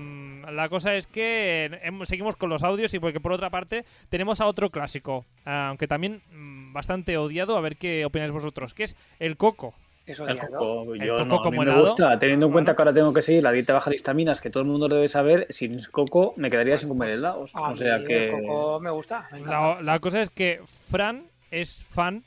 [0.50, 4.40] la cosa es que hemos- seguimos con los audios y porque por otra parte tenemos
[4.40, 7.56] a otro clásico, aunque también mm, bastante odiado.
[7.56, 9.74] A ver qué opináis vosotros, que es el coco.
[10.06, 12.74] Eso El coco, El yo coco no, a mí como me gusta, teniendo en cuenta
[12.74, 15.06] que ahora tengo que seguir la dieta baja de histaminas, que todo el mundo debe
[15.06, 17.54] saber, sin coco me quedaría sin comer helados.
[17.54, 18.26] A O sea mí que...
[18.26, 19.28] el coco me gusta.
[19.32, 19.40] me.
[19.40, 20.60] La, la cosa es que
[20.90, 21.22] Fran
[21.52, 22.24] es fan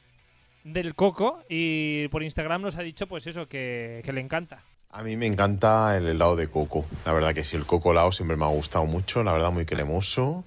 [0.64, 4.64] del coco y por Instagram nos ha dicho pues eso, que, que le encanta.
[4.92, 6.86] A mí me encanta el helado de coco.
[7.06, 9.24] La verdad que sí, el coco helado siempre me ha gustado mucho.
[9.24, 10.44] La verdad, muy cremoso.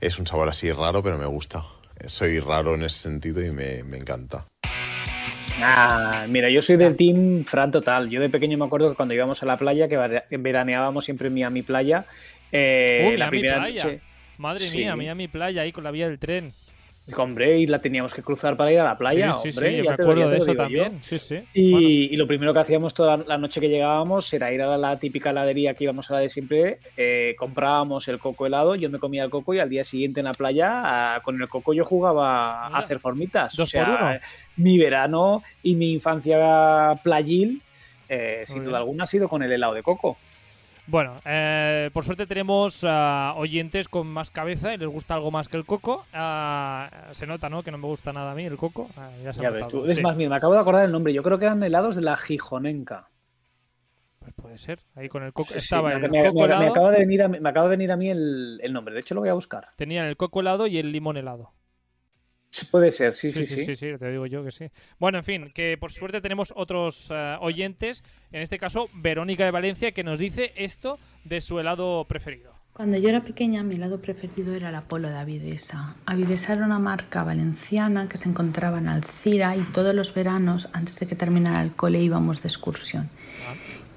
[0.00, 1.64] Es un sabor así raro, pero me gusta.
[2.06, 4.44] Soy raro en ese sentido y me, me encanta.
[5.62, 8.10] Ah, mira, yo soy del team Fran total.
[8.10, 11.34] Yo de pequeño me acuerdo que cuando íbamos a la playa, que veraneábamos siempre en
[11.34, 12.04] Miami Playa,
[12.52, 13.84] eh, Uy, la Miami primera Playa.
[13.84, 14.00] noche...
[14.38, 14.76] Madre Sí.
[14.76, 16.52] mía, Miami Playa ahí con la vía del tren.
[17.16, 19.70] Hombre, y la teníamos que cruzar para ir a la playa, sí, sí, hombre.
[19.70, 20.56] sí, yo ya me lo- acuerdo de eso yo.
[20.56, 21.02] también.
[21.02, 21.38] Sí, sí.
[21.54, 24.76] Y, Bueno, y lo primero que hacíamos toda la noche que llegábamos era ir a
[24.76, 28.90] la típica heladería que íbamos a la de siempre, eh, comprábamos el coco helado, yo
[28.90, 30.82] me comía el coco y al día siguiente en la playa
[31.14, 33.54] ah, con el coco yo jugaba a hacer formitas.
[33.56, 34.18] dos o sea, por uno.
[34.56, 37.62] mi verano y mi infancia playil,
[38.08, 40.16] eh, sin duda alguna, ha sido con el helado de coco.
[40.88, 45.48] Bueno, eh, por suerte tenemos ah, oyentes con más cabeza y les gusta algo más
[45.48, 46.04] que el coco.
[46.12, 47.62] Ah, se nota, ¿no?
[47.64, 48.88] Que no me gusta nada a mí el coco.
[48.96, 49.84] Ah, ya se ha Ya ves tú.
[49.84, 50.02] Es sí.
[50.02, 51.12] más, mira, me acabo de acordar el nombre.
[51.12, 53.08] Yo creo que eran helados de la Gijonenca.
[54.20, 54.78] Pues puede ser.
[54.94, 55.50] Ahí con el coco.
[55.50, 56.70] Sí, Estaba me, el me- coco me- me helado.
[56.70, 58.94] acaba de venir a, mí- me acaba de venir a mí el, el nombre.
[58.94, 59.68] De hecho, lo voy a buscar.
[59.76, 61.52] Tenían el coco helado y el limón helado.
[62.56, 63.64] Sí, Puede ser, sí, sí, sí.
[63.64, 64.70] sí, sí, te digo yo que sí.
[64.98, 68.02] Bueno, en fin, que por suerte tenemos otros eh, oyentes,
[68.32, 72.54] en este caso Verónica de Valencia, que nos dice esto de su helado preferido.
[72.72, 75.96] Cuando yo era pequeña, mi helado preferido era el Apolo de Avidesa.
[76.06, 80.98] Avidesa era una marca valenciana que se encontraba en Alcira y todos los veranos, antes
[80.98, 83.10] de que terminara el cole, íbamos de excursión.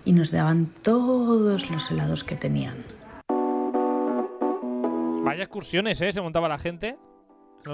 [0.03, 2.83] Y nos daban todos los helados que tenían.
[5.23, 6.11] Vaya excursiones, ¿eh?
[6.11, 6.97] Se montaba la gente.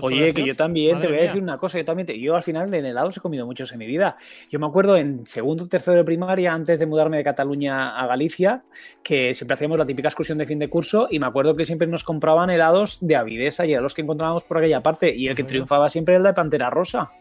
[0.02, 2.44] Oye, que yo también te voy a decir una cosa, yo también te- yo al
[2.44, 4.18] final de helados he comido muchos en mi vida.
[4.50, 8.08] Yo me acuerdo en segundo o tercero de primaria, antes de mudarme de Cataluña a
[8.08, 8.64] Galicia,
[9.04, 11.88] que siempre hacíamos la típica excursión de fin de curso y me acuerdo que siempre
[11.88, 15.36] nos compraban helados de Avidesa y eran los que encontrábamos por aquella parte y el
[15.36, 17.12] que triunfaba siempre era el de Pantera Rosa,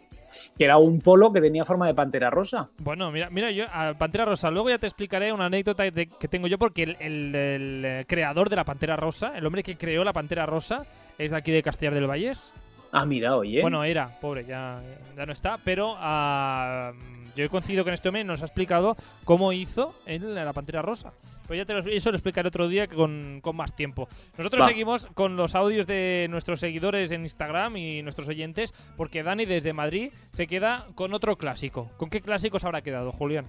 [0.59, 2.69] que era un polo que tenía forma de Pantera Rosa.
[2.79, 6.29] Bueno, mira, mira yo, a Pantera Rosa, luego ya te explicaré una anécdota de- que
[6.29, 9.77] tengo yo, porque el, el- el, eh, creador de la Pantera Rosa, el hombre que
[9.77, 10.85] creó la Pantera Rosa,
[11.19, 12.53] es de aquí de Castellar del Valles.
[12.93, 13.61] Ah, mira, oye.
[13.61, 14.81] Bueno, era, pobre, ya,
[15.17, 16.93] ya no está, pero ah,
[17.35, 20.83] yo he coincidido con este hombre y nos ha explicado cómo hizo él la Pantera
[20.83, 21.13] Rosa.
[21.47, 24.09] Pues ya te lo, eso lo explicaré otro día con, con más tiempo.
[24.39, 24.69] Nosotros Va.
[24.69, 29.73] seguimos con los audios de nuestros seguidores en Instagram y nuestros oyentes, porque Dani desde
[29.73, 31.91] Madrid se queda con otro clásico.
[31.97, 33.47] ¿Con qué clásicos habrá quedado, Julián?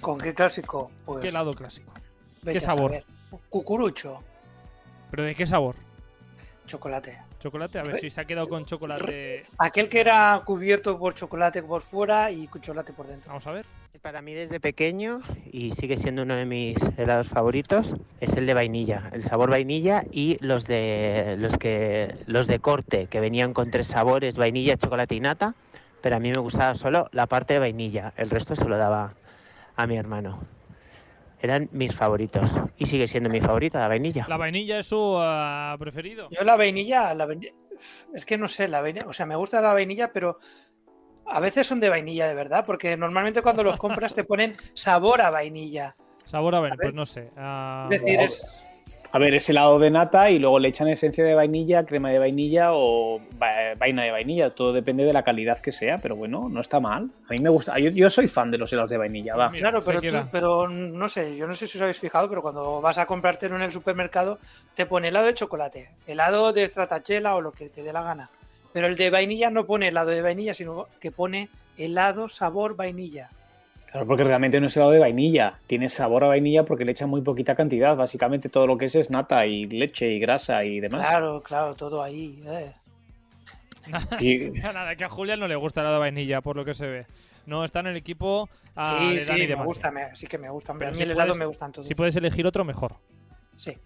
[0.00, 0.90] ¿Con qué clásico?
[1.04, 1.92] Pues, ¿Qué helado clásico?
[2.44, 2.90] ¿Qué sabor?
[2.92, 3.04] saber.
[3.50, 4.22] Cucurucho.
[5.10, 5.74] ¿Pero de qué sabor?
[6.66, 7.18] Chocolate.
[7.38, 7.78] ¿Chocolate?
[7.78, 9.44] A ver si se ha quedado con chocolate.
[9.58, 13.28] Aquel que era cubierto por chocolate por fuera y con chocolate por dentro.
[13.28, 13.66] Vamos a ver.
[14.02, 15.20] Para mí desde pequeño,
[15.50, 20.04] y sigue siendo uno de mis helados favoritos, es el de vainilla, el sabor vainilla
[20.12, 25.14] y los de los que los de corte, que venían con tres sabores, vainilla, chocolate
[25.14, 25.54] y nata,
[26.02, 29.14] pero a mí me gustaba solo la parte de vainilla, el resto se lo daba
[29.74, 30.40] a mi hermano.
[31.40, 34.24] Eran mis favoritos y sigue siendo mi favorita la vainilla.
[34.28, 36.28] La vainilla es su ah, preferido.
[36.30, 37.52] Yo la vainilla, la vainilla-
[38.14, 40.38] es que no sé, la vainilla, o sea, me gusta la vainilla, pero
[41.26, 45.20] a veces son de vainilla de verdad, porque normalmente cuando los compras te ponen sabor
[45.20, 45.94] a vainilla.
[46.24, 47.30] Sabor a vainilla, pues no sé.
[47.36, 48.64] ah, Es decir, es,
[49.16, 52.18] A ver, es helado de nata y luego le echan esencia de vainilla, crema de
[52.18, 54.50] vainilla o va- vaina de vainilla.
[54.50, 57.08] Todo depende de la calidad que sea, pero bueno, no está mal.
[57.26, 57.78] A mí me gusta.
[57.78, 59.50] Yo, yo soy fan de los helados de vainilla, va.
[59.52, 62.82] claro, pero, tú- pero no sé, yo no sé si os habéis fijado, pero cuando
[62.82, 64.38] vas a comprártelo en el supermercado,
[64.74, 68.28] te pone helado de chocolate, helado de stratachela o lo que te dé la gana.
[68.74, 71.48] Pero el de vainilla no pone helado de vainilla, sino que pone
[71.78, 73.30] helado sabor vainilla.
[73.96, 75.58] Claro, porque realmente no es helado de vainilla.
[75.66, 77.96] Tiene sabor a vainilla porque le echan muy poquita cantidad.
[77.96, 81.02] Básicamente todo lo que es es nata y leche y grasa y demás.
[81.02, 82.42] Claro, claro, todo ahí.
[82.46, 82.72] eh.
[84.20, 86.86] Y- Nada, que a Julián no le gusta la de vainilla, por lo que se
[86.86, 87.06] ve.
[87.46, 90.50] No está en el equipo ah, sí, de sí, me gusta, me- sí que me
[90.50, 90.76] gustan.
[90.78, 91.86] Pero Pero a mí si el helado puedes- me gustan todos.
[91.86, 92.96] Si puedes elegir otro, mejor.
[93.56, 93.78] Sí.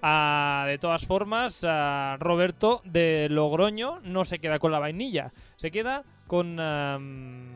[0.00, 5.70] Ah, de todas formas, ah, Roberto de Logroño no se queda con la vainilla, se
[5.70, 7.48] queda con, am,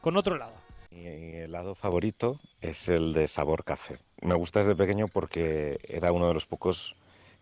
[0.00, 0.61] con otro helado.
[0.94, 3.98] Mi helado favorito es el de sabor café.
[4.20, 6.94] Me gusta desde pequeño porque era uno de los pocos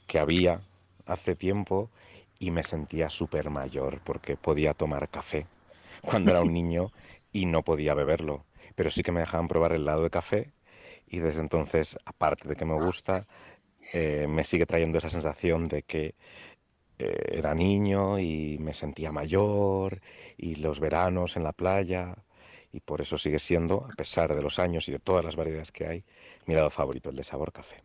[0.07, 0.61] que había
[1.07, 1.91] hace tiempo
[2.39, 5.47] y me sentía súper mayor porque podía tomar café
[6.03, 6.93] cuando era un niño
[7.33, 8.45] y no podía beberlo.
[8.77, 10.53] Pero sí que me dejaban probar el helado de café
[11.09, 13.27] y desde entonces, aparte de que me gusta,
[13.93, 16.15] eh, me sigue trayendo esa sensación de que
[16.99, 20.01] eh, era niño y me sentía mayor
[20.37, 22.17] y los veranos en la playa
[22.73, 25.73] y por eso sigue siendo, a pesar de los años y de todas las variedades
[25.73, 26.05] que hay,
[26.47, 27.77] mi helado favorito, el de sabor café.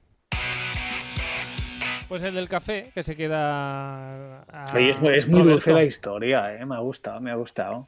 [2.08, 4.42] Pues el del café, que se queda...
[4.44, 6.64] a Oye, es, muy- es muy dulce la historia, ¿eh?
[6.66, 7.88] Me ha gustado, me ha gustado.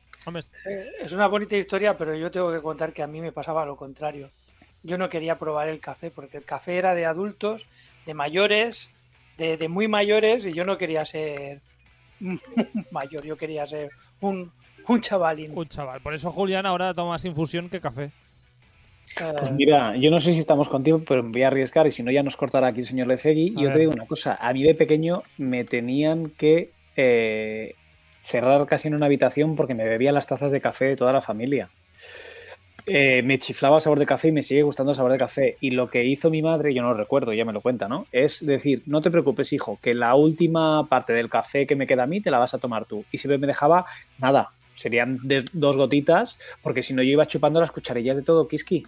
[0.65, 3.63] Eh, Es una bonita historia, pero yo tengo que contar que a mí me pasaba
[3.65, 4.29] lo contrario.
[4.81, 7.67] Yo no quería probar el café porque el café era de adultos,
[8.07, 8.89] de mayores,
[9.37, 11.61] de, de muy mayores y yo no quería ser
[12.91, 14.51] mayor, yo quería ser un,
[14.93, 15.51] un chavalín.
[15.55, 16.01] Un chaval.
[16.01, 18.11] Por eso Julián ahora toma más infusión que café.
[19.39, 22.03] Pues mira, yo no sé si estamos contigo, pero me voy a arriesgar y si
[22.03, 23.53] no ya nos cortará aquí el señor Lecegui.
[23.55, 23.73] A Y yo ver.
[23.73, 27.73] te digo una cosa, a mí de pequeño me tenían que eh,
[28.21, 31.21] cerrar casi en una habitación porque me bebía las tazas de café de toda la
[31.21, 31.69] familia.
[32.85, 35.57] Eh, me chiflaba el sabor de café y me sigue gustando el sabor de café.
[35.59, 38.05] Y lo que hizo mi madre, yo no lo recuerdo, ya me lo cuenta, ¿no?
[38.11, 42.03] Es decir, no te preocupes, hijo, que la última parte del café que me queda
[42.03, 43.03] a mí te la vas a tomar tú.
[43.11, 43.85] Y siempre me dejaba
[44.19, 48.47] nada, serían de- dos gotitas, porque si no yo iba chupando las cucharillas de todo,
[48.47, 48.85] Kiski.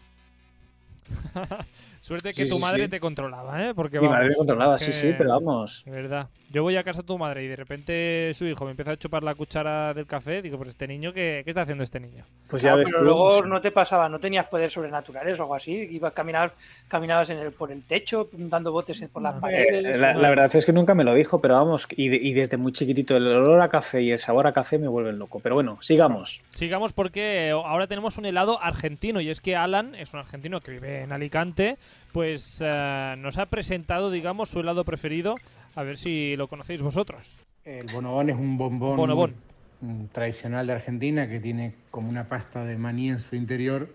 [2.01, 2.89] Suerte que Sí, tu sí, madre sí.
[2.89, 3.73] te controlaba, ¿eh?
[3.75, 5.83] Porque Mi vamos, madre me controlaba, sí, sí, pero vamos.
[5.85, 6.27] De verdad.
[6.51, 8.97] Yo voy a casa de tu madre y de repente su hijo me empieza a
[8.97, 10.41] chupar la cuchara del café.
[10.41, 12.23] Digo, pues este niño, ¿qué, qué está haciendo este niño?
[12.47, 15.87] Pues Claro, pero luego no te pasaba, no tenías poderes sobrenaturales o algo así.
[15.91, 16.53] Ibas caminar,
[16.87, 19.95] caminabas en el, por el techo, dando botes por las paredes.
[19.95, 22.33] Eh, la, la verdad es que nunca me lo dijo, pero vamos, y, de- y
[22.33, 25.39] desde muy chiquitito el olor a café y el sabor a café me vuelven loco.
[25.41, 26.41] Pero bueno, sigamos.
[26.49, 30.71] Sigamos porque ahora tenemos un helado argentino y es que Alan es un argentino que
[30.71, 31.77] vive en Alicante,
[32.11, 35.35] pues eh, nos ha presentado, digamos, su helado preferido.
[35.75, 37.39] A ver si lo conocéis vosotros.
[37.65, 39.35] El bonobón es un bombón Bonobón.
[39.81, 43.87] mm, tradicional de Argentina que tiene como una pasta de maní en su interior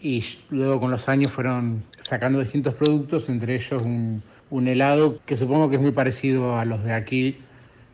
[0.00, 4.22] y luego con los años fueron sacando distintos productos, entre ellos un
[4.52, 7.36] un helado que supongo que es muy parecido a los de aquí,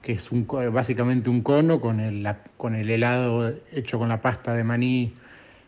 [0.01, 4.23] que es un, básicamente un cono con el, la- con el helado hecho con la
[4.23, 5.13] pasta de maní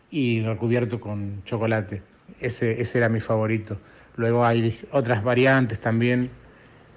[0.09, 2.01] y recubierto con chocolate.
[2.41, 3.77] Ese, ese era mi favorito.
[4.15, 6.29] Luego hay otras variantes también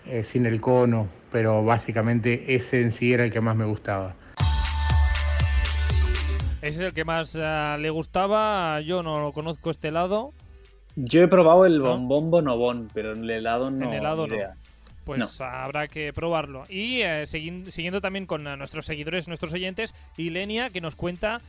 [0.06, 4.14] eh, sin el cono, pero básicamente ese en sí era el que más me gustaba.
[6.60, 8.80] Ese es el que más eh, le gustaba.
[8.80, 10.32] Yo no lo conozco este helado.
[10.94, 11.84] Yo he probado el ¿No?
[11.96, 13.88] bombón bonobón, pero en el helado no.
[13.88, 14.36] en helado no.
[15.04, 15.44] Pues No.
[15.44, 16.62] habrá que probarlo.
[16.68, 21.40] Y eh, segui- siguiendo también con nuestros seguidores, nuestros oyentes, Ilenia que nos cuenta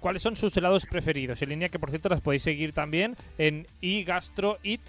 [0.00, 1.40] cuáles son sus helados preferidos.
[1.42, 4.80] Ilenia que por cierto las podéis seguir también en iGastroit.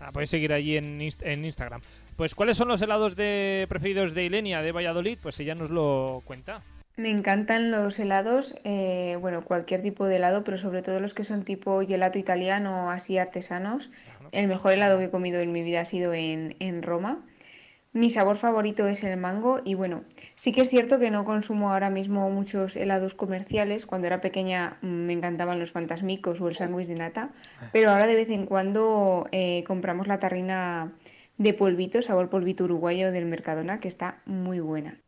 [0.00, 1.82] La podéis seguir allí en, Inst- en Instagram.
[2.16, 6.22] Pues cuáles son los helados de preferidos de Ilenia de Valladolid, pues ella nos lo
[6.24, 6.62] cuenta.
[6.96, 11.24] Me encantan los helados, eh, bueno, cualquier tipo de helado, pero sobre todo los que
[11.24, 13.90] son tipo gelato italiano, así artesanos.
[14.32, 17.22] El mejor helado que he comido en mi vida ha sido en, en Roma.
[17.92, 20.04] Mi sabor favorito es el mango y bueno,
[20.36, 23.84] sí que es cierto que no consumo ahora mismo muchos helados comerciales.
[23.84, 27.32] Cuando era pequeña mm, me encantaban los fantasmicos o el sándwich de nata,
[27.72, 30.92] pero ahora de vez en cuando eh, compramos la tarrina
[31.36, 35.00] de polvito, sabor polvito uruguayo del Mercadona, que está muy buena.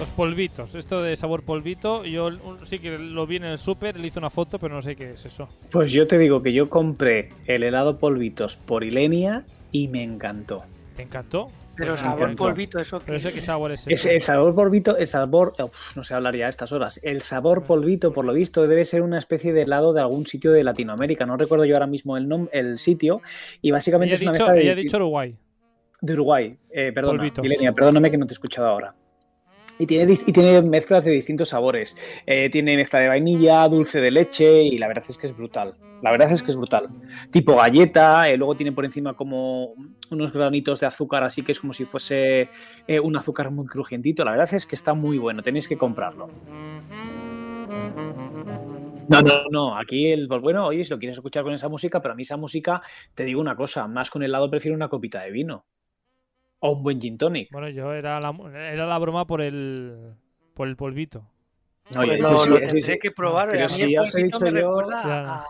[0.00, 3.98] Los polvitos, esto de sabor polvito, yo un- sí que lo vi en el súper,
[4.00, 5.46] le hice una foto, pero no sé qué es eso.
[5.70, 10.62] Pues yo te digo que yo compré el helado polvitos por Ilenia y me encantó.
[10.96, 11.48] ¿Te encantó?
[11.76, 12.44] Pero Pues sabor encantó.
[12.44, 14.14] polvito, eso Pero que qué sabor es Es ese.
[14.14, 16.98] el sabor polvito, el sabor, uf, no sé hablar ya a estas horas.
[17.02, 20.50] El sabor polvito, por lo visto, debe ser una especie de helado de algún sitio
[20.50, 21.26] de Latinoamérica.
[21.26, 23.20] No recuerdo yo ahora mismo el nom- el sitio.
[23.60, 25.36] Y básicamente Ella es ha una dicho, mezcla de, ella ha dicho Uruguay.
[26.00, 26.56] de Uruguay.
[26.70, 27.30] Eh, perdona.
[27.42, 28.94] Ilenia, perdóname que no te he escuchado ahora.
[29.80, 31.96] Y tiene, dis- y tiene mezclas de distintos sabores.
[32.26, 35.74] Eh, tiene mezcla de vainilla, dulce de leche y la verdad es que es brutal.
[36.02, 36.88] La verdad es que es brutal.
[37.30, 39.74] Tipo galleta, eh, luego tiene por encima como
[40.10, 42.48] unos granitos de azúcar, así que es como si fuese
[42.86, 44.24] eh, un azúcar muy crujientito.
[44.24, 46.28] La verdad es que está muy bueno, tenéis que comprarlo.
[49.08, 52.00] No, no, no, aquí el pues bueno, oye, si lo quieres escuchar con esa música,
[52.00, 52.80] pero a mí esa música,
[53.14, 55.66] te digo una cosa, más con helado prefiero una copita de vino.
[56.60, 57.50] O un buen gin tonic.
[57.50, 60.14] Bueno, yo era la, era la broma por el,
[60.54, 61.26] por el polvito.
[61.92, 62.98] Pues lo, pues sí, lo tendré sí.
[63.00, 63.48] que probar.
[63.50, 65.46] Pero a mí si el ya os he polvito dicho me yo- recuerda a, a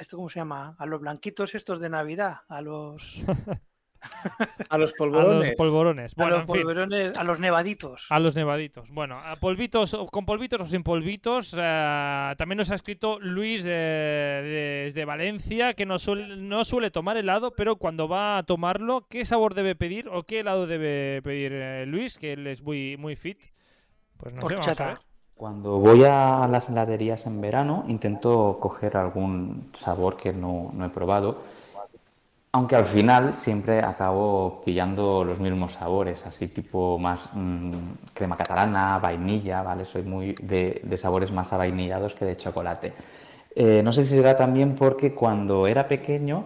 [0.00, 3.22] esto cómo se llama, a los blanquitos estos de Navidad, a los
[4.68, 5.48] A los A polvorones.
[5.48, 6.12] los polvorones.
[6.12, 6.56] a Bueno, los en fin.
[6.62, 8.06] polvorones, a los nevaditos.
[8.10, 8.90] A los nevaditos.
[8.90, 11.54] Bueno, a polvitos, o- con polvitos o sin polvitos.
[11.58, 17.16] eh, también nos ha escrito Luis eh, desde Valencia que no suele, no suele tomar
[17.16, 21.52] helado, pero cuando va a tomarlo, ¿qué sabor debe pedir o qué helado debe pedir
[21.54, 22.18] eh, Luis?
[22.18, 23.38] Que él es muy, muy fit.
[24.16, 24.98] Pues no sé, vamos a ver.
[25.34, 30.88] Cuando voy a las heladerías en verano, intento coger algún sabor que no, no he
[30.88, 31.42] probado,
[32.56, 37.70] aunque al final siempre acabo pillando los mismos sabores, así tipo más mm,
[38.14, 39.84] crema catalana, vainilla, ¿vale?
[39.84, 42.94] Soy muy de, de sabores más avainillados que de chocolate.
[43.54, 46.44] Eh, no sé si será también porque cuando era pequeño,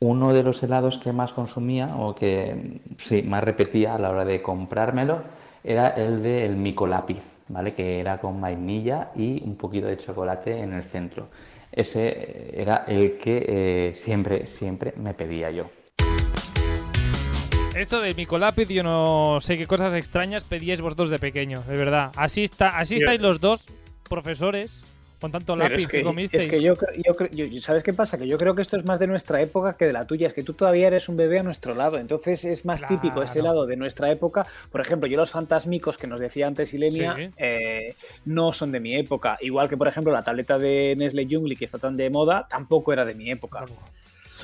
[0.00, 4.24] uno de los helados que más consumía o que sí, más repetía a la hora
[4.24, 5.18] de comprármelo
[5.62, 7.74] era el de el mico lápiz, ¿vale?
[7.74, 11.26] Que era con vainilla y un poquito de chocolate en el centro.
[11.72, 15.70] Ese era el que eh, siempre, siempre me pedía yo.
[17.76, 22.12] Esto de Micolápiz, yo no sé qué cosas extrañas pedíais vosotros de pequeño, de verdad.
[22.16, 23.64] Así está, así estáis los dos
[24.08, 24.82] profesores
[25.20, 26.44] con tanto lápiz es que, que, comisteis.
[26.44, 26.74] es que yo,
[27.30, 28.16] yo, yo- ¿sabes qué pasa?
[28.18, 30.26] Que yo creo que esto es más de nuestra época que de la tuya.
[30.26, 31.98] Es que tú todavía eres un bebé a nuestro lado.
[31.98, 33.54] Entonces es más típico este Claro.
[33.56, 34.46] lado de nuestra época.
[34.72, 37.30] Por ejemplo, yo los fantasmicos que nos decía antes Ilenia Sí.
[37.36, 37.94] eh,
[38.24, 39.36] no son de mi época.
[39.40, 42.92] Igual que, por ejemplo, la tableta de Nestle Jungli que está tan de moda tampoco
[42.92, 43.64] era de mi época.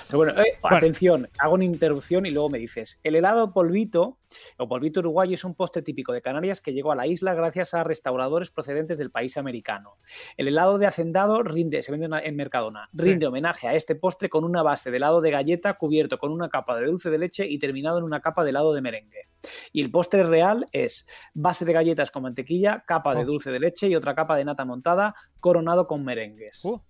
[0.09, 0.77] Pero bueno, eh, Bueno.
[0.77, 4.19] atención, hago una interrupción y luego me dices, el helado polvito
[4.57, 7.75] o polvito uruguayo es un postre típico de Canarias que llegó a la isla gracias
[7.75, 9.97] a restauradores procedentes del país americano.
[10.37, 14.29] El helado de hacendado rinde, se vende en- en Mercadona, rinde homenaje a este postre
[14.29, 17.47] con una base de helado de galleta cubierto con una capa de dulce de leche
[17.47, 19.29] y terminado en una capa de helado de merengue.
[19.73, 23.27] Y el postre real es base de galletas con mantequilla, capa de Oh.
[23.27, 26.65] dulce de leche y otra capa de nata montada coronado con merengues.
[26.65, 26.81] Uh.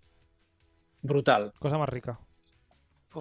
[1.00, 1.52] Brutal.
[1.58, 2.18] Cosa más rica.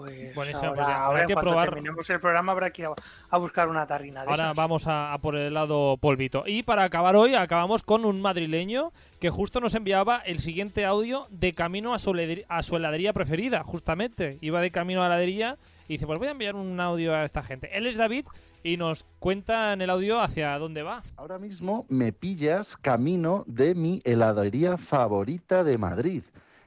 [0.02, 1.70] Pues Buenísimo, ahora, pues ya, ahora en que probar.
[1.70, 2.94] terminemos el programa habrá que ir a,
[3.30, 4.56] a buscar una tarrina de Ahora esas.
[4.56, 6.44] vamos a, a por el helado polvito.
[6.46, 11.28] Y para acabar hoy, acabamos con un madrileño que justo nos enviaba el siguiente audio
[11.30, 12.14] de camino a su,
[12.50, 14.38] a su heladería preferida, justamente.
[14.42, 17.24] Iba de camino a la heladería y dice, pues voy a enviar un audio a
[17.26, 17.70] esta gente.
[17.78, 18.26] Él es David
[18.64, 21.04] y nos cuenta en el audio hacia dónde va.
[21.18, 26.24] Ahora mismo me pillas camino de mi heladería favorita de Madrid.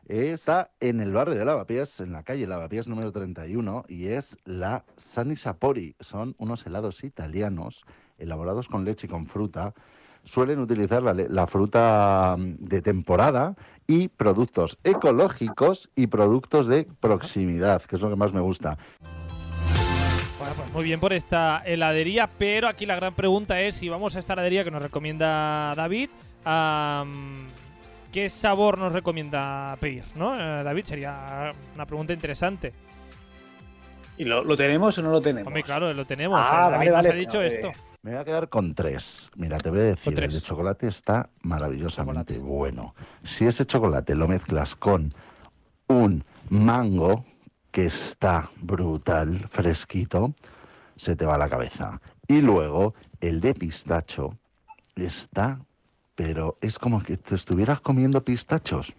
[0.08, 4.82] Está en el barrio de Lavapiés, en la calle Lavapiés número 31, y es la
[4.96, 5.96] Sani Sapori.
[6.00, 7.84] Son unos helados italianos
[8.16, 9.74] elaborados con leche y con fruta.
[10.24, 13.54] Suelen utilizar la, fruta mm, de temporada
[13.86, 18.78] y productos ecológicos y productos de proximidad, que es lo que más me gusta.
[20.38, 24.20] Pues muy bien por esta heladería, pero aquí la gran pregunta es si vamos a
[24.20, 26.08] esta heladería que nos recomienda David,
[26.46, 27.46] am,
[28.18, 30.02] ¿qué sabor nos recomienda pedir?
[30.16, 30.34] ¿no?
[30.34, 32.72] Eh, David, sería una pregunta interesante.
[34.16, 35.46] ¿Y lo, lo tenemos o no lo tenemos?
[35.46, 36.40] Hombre, claro, lo tenemos.
[36.42, 37.08] Ah, eh, David vale, nos vale.
[37.10, 37.70] ha dicho esto.
[38.02, 39.30] Me voy a quedar con tres.
[39.36, 42.96] Mira, te voy a decir, el de chocolate está maravillosamente bueno.
[43.22, 45.14] Si ese chocolate lo mezclas con
[45.86, 47.24] un mango
[47.70, 50.34] que está brutal, fresquito,
[50.96, 52.00] se te va la cabeza.
[52.26, 54.36] Y luego el de pistacho
[54.96, 55.60] está,
[56.18, 58.92] pero es como que te estuvieras comiendo pistachos.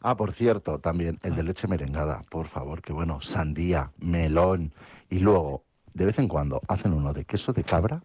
[0.00, 4.72] Ah, por cierto, también el de leche merengada, por favor, que bueno, sandía, melón.
[5.10, 8.04] Y luego, de vez en cuando, hacen uno de queso de cabra,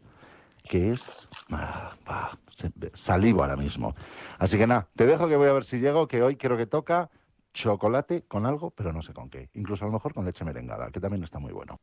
[0.64, 1.28] que es...
[1.52, 2.32] ah, bah,
[2.96, 3.96] salivo ahora mismo.
[4.40, 6.66] Así que nada, te dejo que voy a ver si llego, que hoy creo que
[6.66, 7.12] toca
[7.54, 9.52] chocolate con algo, pero no sé con qué.
[9.54, 11.80] Incluso a lo mejor con leche merengada, que también está muy bueno.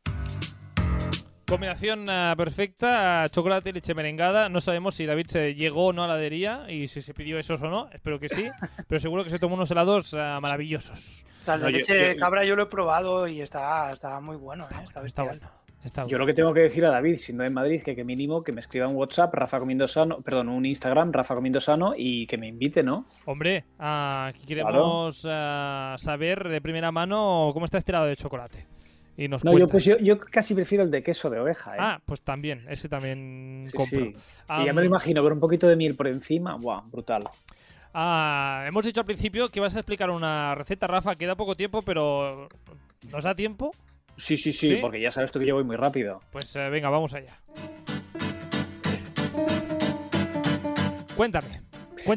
[1.47, 4.49] Combinación ah, perfecta, chocolate y leche merengada.
[4.49, 7.39] No sabemos si David se llegó o no a la heladería y si se pidió
[7.39, 7.87] esos o no.
[7.93, 8.47] Espero que sí.
[8.87, 11.25] pero seguro que se tomó unos helados ah, maravillosos.
[11.41, 13.91] O sea, el de No, leche yo- de cabra yo lo he probado y está,
[13.91, 14.67] está muy bueno, ¿eh?
[14.71, 15.27] Está, Está bestial.
[15.29, 15.51] bueno.
[15.83, 18.43] Está Yo lo que tengo que decir a David, siendo en Madrid, que, que mínimo
[18.43, 22.25] que me escriba un WhatsApp, Rafa Comiendo Sano, perdón, un Instagram, Rafa Comiendo Sano, y
[22.27, 23.05] que me invite, ¿no?
[23.25, 28.65] Hombre, ah, aquí queremos ah, saber de primera mano cómo está este helado de chocolate.
[29.19, 31.77] Y nos No, yo, pues yo, yo casi prefiero el de queso de oveja, ¿eh?
[31.79, 33.99] Ah, pues también, ese también Sí, compro.
[33.99, 34.15] sí.
[34.61, 36.81] Y ya me lo imagino, pero un poquito de miel por encima, ¡buah!
[36.91, 37.23] Brutal.
[37.95, 41.15] Ah, hemos dicho al principio que vas a explicar una receta, Rafa.
[41.15, 42.47] Queda poco tiempo, pero
[43.11, 43.71] ¿nos da tiempo?
[44.17, 44.77] Sí, sí, sí, ¿Sí?
[44.79, 46.21] porque ya sabes tú que yo voy muy rápido.
[46.31, 47.33] Pues eh, venga, vamos allá.
[51.15, 51.61] Cuéntame.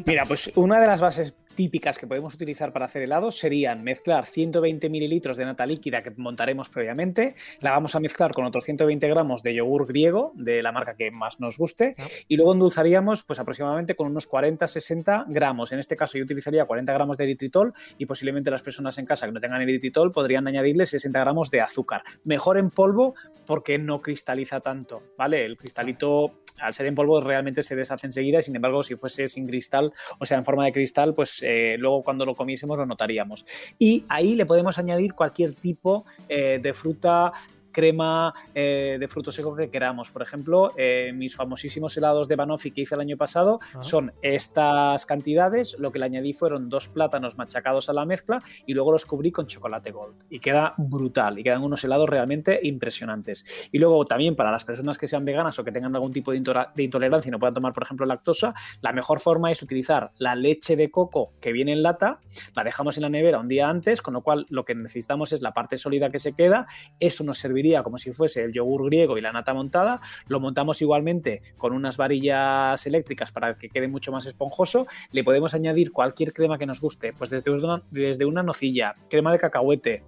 [0.07, 4.25] Mira, pues una de las bases típicas que podemos utilizar para hacer helados serían mezclar
[4.25, 9.07] 120 mililitros de nata líquida que montaremos previamente, la vamos a mezclar con otros 120
[9.09, 11.97] gramos de yogur griego de la marca que más nos guste
[12.29, 15.71] y luego endulzaríamos pues aproximadamente con unos 40-60 gramos.
[15.73, 19.27] En este caso yo utilizaría 40 gramos de eritritol y posiblemente las personas en casa
[19.27, 22.05] que no tengan eritritol podrían añadirle 60 gramos de azúcar.
[22.25, 23.15] Mejor en polvo
[23.47, 25.45] porque no cristaliza tanto, ¿vale?
[25.45, 29.47] El cristalito al ser en polvo realmente se deshace enseguida sin embargo si fuese sin
[29.47, 33.45] cristal, o sea en forma de cristal, pues eh, luego cuando lo comiésemos lo notaríamos.
[33.79, 37.33] Y ahí le podemos añadir cualquier tipo eh, de fruta
[37.73, 40.11] crema eh, de fruto seco que queramos.
[40.11, 45.07] Por ejemplo, eh, mis famosísimos helados de Banoffee que hice el año pasado son estas
[45.07, 45.77] cantidades.
[45.79, 49.31] Lo que le añadí fueron dos plátanos machacados a la mezcla y luego los cubrí
[49.31, 50.14] con chocolate gold.
[50.31, 53.45] Y queda brutal y quedan unos helados realmente impresionantes.
[53.73, 56.39] Y luego también para las personas que sean veganas o que tengan algún tipo de,
[56.39, 60.77] intolerancia y no puedan tomar, por ejemplo, lactosa, la mejor forma es utilizar la leche
[60.77, 62.21] de coco que viene en lata,
[62.55, 65.43] la dejamos en la nevera un día antes, con lo cual lo que necesitamos es
[65.43, 66.66] la parte sólida que se queda.
[66.99, 67.39] Eso nos
[67.83, 70.01] como si fuese el yogur griego y la nata montada.
[70.29, 74.87] Lo montamos igualmente con unas varillas eléctricas para que quede mucho más esponjoso.
[75.13, 79.33] Le podemos añadir cualquier crema que nos guste, pues desde una, desde una nocilla, crema
[79.33, 80.03] de cacahuete,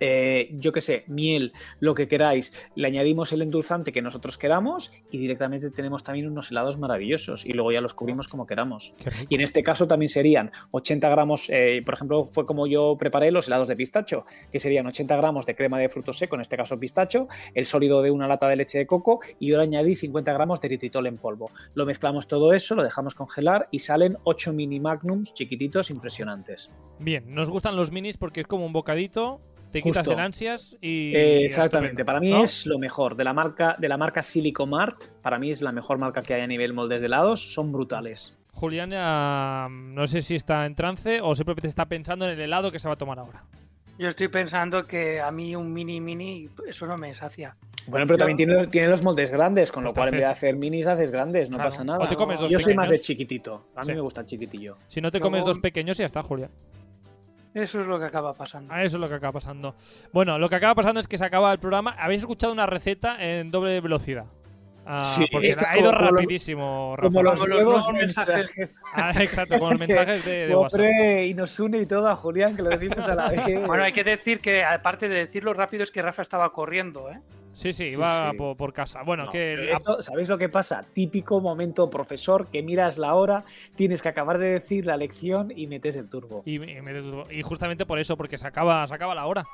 [0.00, 4.92] eh, yo qué sé, miel, lo que queráis, le añadimos el endulzante que nosotros queramos
[5.10, 8.94] y directamente tenemos también unos helados maravillosos y luego ya los cubrimos como queramos.
[9.28, 13.30] Y en este caso también serían 80 gramos, eh, por ejemplo, fue como yo preparé
[13.30, 16.56] los helados de pistacho, que serían 80 gramos de crema de fruto seco, en este
[16.56, 19.96] caso pistacho, el sólido de una lata de leche de coco y yo le añadí
[19.96, 21.50] 50 gramos de eritritol en polvo.
[21.74, 26.70] Lo mezclamos todo eso, lo dejamos congelar y salen 8 mini magnums chiquititos impresionantes.
[26.98, 29.40] Bien, nos gustan los minis porque es como un bocadito,
[29.76, 30.12] te quitas Justo.
[30.12, 31.14] el ansias y.
[31.14, 32.44] Eh, exactamente, para mí ¿no?
[32.44, 33.16] es lo mejor.
[33.16, 36.40] De la marca, de la marca Silicomart, para mí es la mejor marca que hay
[36.42, 38.36] a nivel moldes de helados, son brutales.
[38.52, 42.40] Julián ya mm, no sé si está en trance o simplemente está pensando en el
[42.40, 43.44] helado que se va a tomar ahora.
[43.98, 47.56] Yo estoy pensando que a mí un mini mini, eso no me sacia.
[47.86, 50.24] Bueno, pero Yo- también tiene, tiene los moldes grandes, con lo Pues cual en vez
[50.26, 51.70] de hacer minis haces grandes, no Claro.
[51.70, 52.04] pasa nada.
[52.04, 53.92] O te comes dos Yo soy más de chiquitito, a mí Sí.
[53.94, 54.76] me gusta el chiquitillo.
[54.88, 56.50] Si no te Luego- comes dos pequeños, ya está, Julián.
[57.56, 58.72] Eso es lo que acaba pasando.
[58.74, 59.74] Ah, eso es lo que acaba pasando.
[60.12, 61.96] Bueno, lo que acaba pasando es que se acaba el programa.
[61.98, 64.26] Habéis escuchado una receta en doble velocidad.
[64.84, 67.08] Ah, Sí, porque ha ido como- como los- rapidísimo, Rafa.
[67.08, 68.34] Como los Como los nuevos mensajes.
[68.36, 68.82] mensajes.
[68.94, 70.80] Ah, exacto, con los mensajes de, de WhatsApp.
[70.80, 73.66] Hombre, y nos une y todo a Julián, que lo decimos a la vez.
[73.66, 77.20] Bueno, hay que decir que aparte de decirlo rápido es que Rafa estaba corriendo, ¿eh?
[77.56, 78.36] Sí, sí, Sí, va sí.
[78.36, 79.02] Por, por casa.
[79.02, 80.84] Bueno, No, que esto, ¿Sabéis lo que pasa?
[80.92, 83.44] Típico momento profesor que miras la hora,
[83.76, 86.42] tienes que acabar de decir la lección y metes el turbo.
[86.44, 89.46] Y, y me- y justamente por eso, porque se acaba, se acaba la hora.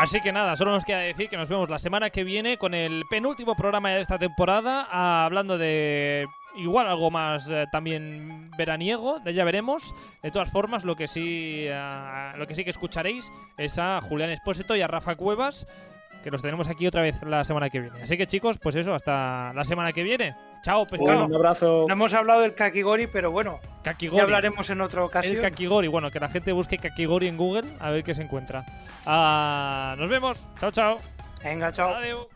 [0.00, 2.72] Así que nada, solo nos queda decir que nos vemos la semana que viene con
[2.74, 6.26] el penúltimo programa de esta temporada, hablando de
[6.56, 9.94] igual algo más eh, también veraniego, de ya veremos.
[10.22, 14.30] De todas formas, lo que sí, ah, lo que sí que escucharéis es a Julián
[14.30, 15.66] Espósito y a Rafa Cuevas,
[16.22, 18.02] que los tenemos aquí otra vez la semana que viene.
[18.02, 20.34] Así que chicos, pues eso, hasta la semana que viene.
[20.62, 21.26] Chao, pescado.
[21.26, 21.84] Un abrazo.
[21.86, 24.18] No hemos hablado del kakigori, pero bueno, Kakigori.
[24.18, 25.36] ya hablaremos en otra ocasión.
[25.36, 28.64] El Kakigori, bueno, que la gente busque Kakigori en Google a ver qué se encuentra.
[29.06, 30.42] Ah, nos vemos.
[30.58, 30.96] Chao, chao.
[31.44, 31.94] Venga, chao.
[31.94, 32.26] Adiós.